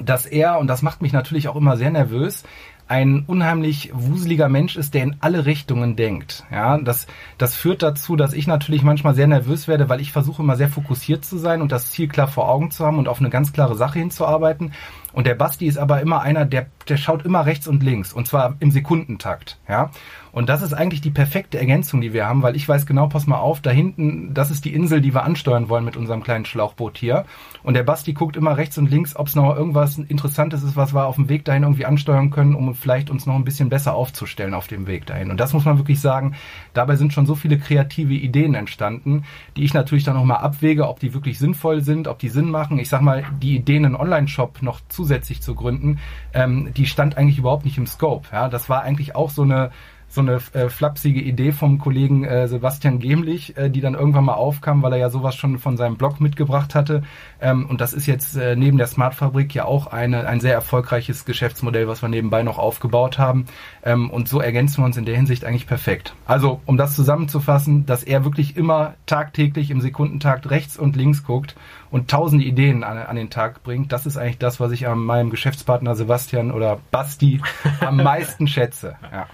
dass 0.00 0.26
er, 0.26 0.58
und 0.58 0.66
das 0.66 0.82
macht 0.82 1.02
mich 1.02 1.12
natürlich 1.12 1.48
auch 1.48 1.56
immer 1.56 1.76
sehr 1.76 1.90
nervös, 1.90 2.44
ein 2.90 3.22
unheimlich 3.28 3.90
wuseliger 3.94 4.48
Mensch 4.48 4.74
ist, 4.74 4.94
der 4.94 5.04
in 5.04 5.16
alle 5.20 5.46
Richtungen 5.46 5.94
denkt. 5.94 6.44
Ja, 6.50 6.76
das, 6.76 7.06
das 7.38 7.54
führt 7.54 7.84
dazu, 7.84 8.16
dass 8.16 8.32
ich 8.32 8.48
natürlich 8.48 8.82
manchmal 8.82 9.14
sehr 9.14 9.28
nervös 9.28 9.68
werde, 9.68 9.88
weil 9.88 10.00
ich 10.00 10.10
versuche 10.10 10.42
immer 10.42 10.56
sehr 10.56 10.68
fokussiert 10.68 11.24
zu 11.24 11.38
sein 11.38 11.62
und 11.62 11.70
das 11.70 11.92
Ziel 11.92 12.08
klar 12.08 12.26
vor 12.26 12.48
Augen 12.48 12.72
zu 12.72 12.84
haben 12.84 12.98
und 12.98 13.06
auf 13.06 13.20
eine 13.20 13.30
ganz 13.30 13.52
klare 13.52 13.76
Sache 13.76 14.00
hinzuarbeiten. 14.00 14.72
Und 15.12 15.26
der 15.26 15.34
Basti 15.34 15.66
ist 15.66 15.78
aber 15.78 16.00
immer 16.00 16.20
einer, 16.22 16.44
der, 16.44 16.66
der 16.88 16.96
schaut 16.96 17.24
immer 17.24 17.46
rechts 17.46 17.66
und 17.66 17.82
links 17.82 18.12
und 18.12 18.26
zwar 18.26 18.56
im 18.60 18.70
Sekundentakt. 18.70 19.58
Ja, 19.68 19.90
und 20.32 20.48
das 20.48 20.62
ist 20.62 20.72
eigentlich 20.72 21.00
die 21.00 21.10
perfekte 21.10 21.58
Ergänzung, 21.58 22.00
die 22.00 22.12
wir 22.12 22.26
haben, 22.26 22.42
weil 22.42 22.54
ich 22.54 22.68
weiß 22.68 22.86
genau, 22.86 23.08
pass 23.08 23.26
mal 23.26 23.38
auf, 23.38 23.60
da 23.60 23.70
hinten, 23.70 24.32
das 24.32 24.50
ist 24.50 24.64
die 24.64 24.72
Insel, 24.74 25.00
die 25.00 25.12
wir 25.12 25.24
ansteuern 25.24 25.68
wollen 25.68 25.84
mit 25.84 25.96
unserem 25.96 26.22
kleinen 26.22 26.44
Schlauchboot 26.44 26.98
hier. 26.98 27.24
Und 27.62 27.74
der 27.74 27.82
Basti 27.82 28.12
guckt 28.12 28.36
immer 28.36 28.56
rechts 28.56 28.78
und 28.78 28.90
links, 28.90 29.16
ob 29.16 29.26
es 29.26 29.34
noch 29.34 29.56
irgendwas 29.56 29.98
Interessantes 29.98 30.62
ist, 30.62 30.76
was 30.76 30.94
wir 30.94 31.06
auf 31.06 31.16
dem 31.16 31.28
Weg 31.28 31.44
dahin 31.44 31.64
irgendwie 31.64 31.84
ansteuern 31.84 32.30
können, 32.30 32.54
um 32.54 32.74
vielleicht 32.74 33.10
uns 33.10 33.26
noch 33.26 33.34
ein 33.34 33.44
bisschen 33.44 33.68
besser 33.68 33.94
aufzustellen 33.94 34.54
auf 34.54 34.68
dem 34.68 34.86
Weg 34.86 35.06
dahin. 35.06 35.30
Und 35.30 35.40
das 35.40 35.52
muss 35.52 35.64
man 35.64 35.78
wirklich 35.78 36.00
sagen, 36.00 36.36
dabei 36.74 36.96
sind 36.96 37.12
schon 37.12 37.26
so 37.26 37.34
viele 37.34 37.58
kreative 37.58 38.14
Ideen 38.14 38.54
entstanden, 38.54 39.24
die 39.56 39.64
ich 39.64 39.74
natürlich 39.74 40.04
dann 40.04 40.14
nochmal 40.14 40.38
abwäge, 40.38 40.88
ob 40.88 41.00
die 41.00 41.12
wirklich 41.12 41.38
sinnvoll 41.38 41.82
sind, 41.82 42.06
ob 42.06 42.18
die 42.20 42.28
Sinn 42.28 42.50
machen. 42.50 42.78
Ich 42.78 42.88
sag 42.88 43.00
mal, 43.00 43.24
die 43.42 43.56
Ideen, 43.56 43.84
einen 43.84 43.96
Online-Shop 43.96 44.62
noch 44.62 44.80
zusätzlich 45.00 45.40
zu 45.40 45.54
gründen, 45.54 45.98
ähm, 46.34 46.74
die 46.74 46.84
stand 46.84 47.16
eigentlich 47.16 47.38
überhaupt 47.38 47.64
nicht 47.64 47.78
im 47.78 47.86
Scope. 47.86 48.28
Ja, 48.32 48.50
das 48.50 48.68
war 48.68 48.82
eigentlich 48.82 49.16
auch 49.16 49.30
so 49.30 49.42
eine 49.42 49.70
so 50.10 50.20
eine 50.20 50.40
äh, 50.54 50.68
flapsige 50.68 51.20
Idee 51.20 51.52
vom 51.52 51.78
Kollegen 51.78 52.24
äh, 52.24 52.48
Sebastian 52.48 52.98
Gemlich, 52.98 53.56
äh, 53.56 53.70
die 53.70 53.80
dann 53.80 53.94
irgendwann 53.94 54.24
mal 54.24 54.34
aufkam, 54.34 54.82
weil 54.82 54.92
er 54.94 54.98
ja 54.98 55.08
sowas 55.08 55.36
schon 55.36 55.58
von 55.58 55.76
seinem 55.76 55.96
Blog 55.96 56.20
mitgebracht 56.20 56.74
hatte. 56.74 57.02
Ähm, 57.40 57.66
und 57.66 57.80
das 57.80 57.92
ist 57.92 58.06
jetzt 58.06 58.36
äh, 58.36 58.56
neben 58.56 58.76
der 58.76 58.88
Smartfabrik 58.88 59.54
ja 59.54 59.66
auch 59.66 59.86
eine, 59.86 60.26
ein 60.26 60.40
sehr 60.40 60.54
erfolgreiches 60.54 61.24
Geschäftsmodell, 61.24 61.86
was 61.86 62.02
wir 62.02 62.08
nebenbei 62.08 62.42
noch 62.42 62.58
aufgebaut 62.58 63.18
haben. 63.18 63.46
Ähm, 63.84 64.10
und 64.10 64.28
so 64.28 64.40
ergänzen 64.40 64.78
wir 64.78 64.86
uns 64.86 64.96
in 64.96 65.04
der 65.04 65.14
Hinsicht 65.14 65.44
eigentlich 65.44 65.68
perfekt. 65.68 66.14
Also, 66.26 66.60
um 66.66 66.76
das 66.76 66.96
zusammenzufassen, 66.96 67.86
dass 67.86 68.02
er 68.02 68.24
wirklich 68.24 68.56
immer 68.56 68.94
tagtäglich 69.06 69.70
im 69.70 69.80
Sekundentakt 69.80 70.50
rechts 70.50 70.76
und 70.76 70.96
links 70.96 71.22
guckt 71.22 71.54
und 71.92 72.10
tausende 72.10 72.44
Ideen 72.44 72.82
an, 72.82 72.98
an 72.98 73.14
den 73.14 73.30
Tag 73.30 73.62
bringt, 73.62 73.92
das 73.92 74.06
ist 74.06 74.16
eigentlich 74.16 74.38
das, 74.38 74.58
was 74.58 74.72
ich 74.72 74.88
an 74.88 74.98
meinem 74.98 75.30
Geschäftspartner 75.30 75.94
Sebastian 75.94 76.50
oder 76.50 76.80
Basti 76.90 77.40
am 77.80 77.96
meisten 78.02 78.48
schätze. 78.48 78.96
Ja. 79.12 79.28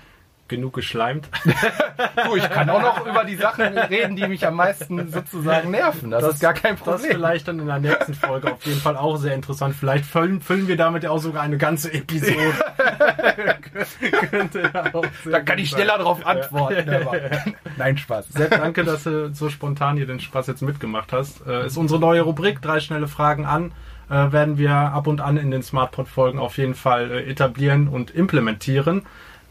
Genug 0.48 0.74
geschleimt. 0.74 1.28
du, 2.24 2.36
ich 2.36 2.48
kann 2.50 2.70
auch 2.70 2.80
noch 2.80 3.06
über 3.06 3.24
die 3.24 3.36
Sachen 3.36 3.76
reden, 3.78 4.16
die 4.16 4.26
mich 4.26 4.46
am 4.46 4.54
meisten 4.54 5.10
sozusagen 5.10 5.70
nerven. 5.70 6.10
Das, 6.10 6.22
das 6.22 6.34
ist 6.34 6.40
gar 6.40 6.54
kein 6.54 6.76
Problem. 6.76 6.96
Das 6.96 7.06
vielleicht 7.06 7.48
dann 7.48 7.58
in 7.58 7.66
der 7.66 7.78
nächsten 7.78 8.14
Folge 8.14 8.52
auf 8.52 8.64
jeden 8.64 8.80
Fall 8.80 8.96
auch 8.96 9.16
sehr 9.16 9.34
interessant. 9.34 9.74
Vielleicht 9.74 10.04
füllen, 10.04 10.40
füllen 10.40 10.68
wir 10.68 10.76
damit 10.76 11.02
ja 11.02 11.10
auch 11.10 11.18
sogar 11.18 11.42
eine 11.42 11.58
ganze 11.58 11.92
Episode. 11.92 12.52
da 15.30 15.40
kann 15.40 15.58
ich 15.58 15.70
schneller 15.70 15.98
darauf 15.98 16.24
antworten. 16.26 16.86
Nein, 17.76 17.98
Spaß. 17.98 18.28
Sepp, 18.28 18.50
danke, 18.50 18.84
dass 18.84 19.04
du 19.04 19.34
so 19.34 19.50
spontan 19.50 19.96
hier 19.96 20.06
den 20.06 20.20
Spaß 20.20 20.46
jetzt 20.46 20.62
mitgemacht 20.62 21.12
hast. 21.12 21.46
Äh, 21.46 21.66
ist 21.66 21.76
unsere 21.76 22.00
neue 22.00 22.22
Rubrik, 22.22 22.62
drei 22.62 22.80
schnelle 22.80 23.08
Fragen 23.08 23.46
an. 23.46 23.72
Äh, 24.08 24.32
werden 24.32 24.56
wir 24.56 24.72
ab 24.72 25.08
und 25.08 25.20
an 25.20 25.36
in 25.36 25.50
den 25.50 25.62
SmartPod-Folgen 25.62 26.38
auf 26.38 26.58
jeden 26.58 26.74
Fall 26.74 27.10
äh, 27.10 27.30
etablieren 27.30 27.88
und 27.88 28.12
implementieren. 28.12 29.02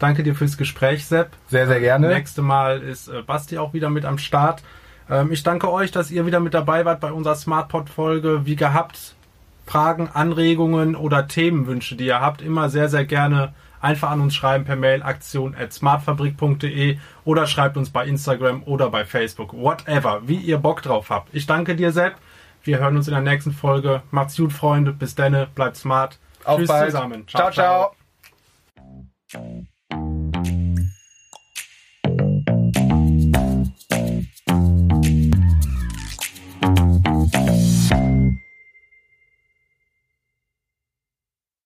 Danke 0.06 0.22
dir 0.22 0.36
fürs 0.36 0.56
Gespräch, 0.56 1.08
Sepp. 1.08 1.32
Sehr, 1.48 1.65
sehr 1.65 1.80
gerne. 1.80 2.10
Nächste 2.10 2.44
Mal 2.44 2.80
ist 2.84 3.08
äh, 3.08 3.24
Basti 3.24 3.58
auch 3.58 3.74
wieder 3.74 3.89
mit 3.89 4.06
am 4.06 4.20
Start. 4.20 4.62
Ähm, 5.10 5.32
ich 5.32 5.41
danke 5.41 5.72
euch, 5.72 5.89
dass 5.91 6.12
ihr 6.12 6.28
wieder 6.28 6.39
mit 6.39 6.54
dabei 6.54 6.86
wart 6.86 7.00
bei 7.00 7.12
unserer 7.12 7.34
SmartPod-Folge. 7.34 8.46
Wie 8.46 8.56
gehabt, 8.56 9.15
Fragen, 9.65 10.08
Anregungen 10.13 10.96
oder 10.96 11.28
Themenwünsche, 11.28 11.96
die 11.96 12.06
ihr 12.06 12.22
habt, 12.22 12.44
immer 12.44 12.70
sehr, 12.70 12.88
sehr 12.88 13.06
gerne 13.06 13.56
einfach 13.82 14.12
an 14.12 14.22
uns 14.22 14.36
schreiben 14.36 14.63
per 14.63 14.76
Mail 14.76 15.02
aktion 15.02 15.56
at 15.56 15.74
smartfabrik.de 15.74 17.00
oder 17.24 17.48
schreibt 17.48 17.76
uns 17.76 17.89
bei 17.89 18.06
Instagram 18.06 18.62
oder 18.63 18.91
bei 18.91 19.06
Facebook. 19.06 19.54
Whatever, 19.54 20.22
wie 20.28 20.38
ihr 20.38 20.60
Bock 20.60 20.84
drauf 20.84 21.10
habt. 21.10 21.30
Ich 21.34 21.48
danke 21.48 21.76
dir, 21.76 21.91
Sepp. 21.91 22.13
Wir 22.63 22.78
hören 22.78 22.96
uns 22.96 23.08
in 23.08 23.15
der 23.15 23.24
nächsten 23.24 23.54
Folge. 23.54 24.04
Macht's 24.12 24.38
gut, 24.38 24.54
Freunde. 24.54 24.94
Bis 24.94 25.15
denne. 25.15 25.48
Bleibt 25.56 25.78
smart. 25.78 26.20
Auf 26.44 26.60
Tschüss 26.60 26.68
bald. 26.68 26.91
zusammen. 26.91 27.28
ciao. 27.28 27.52
ciao. 27.52 27.96
ciao. 29.28 29.65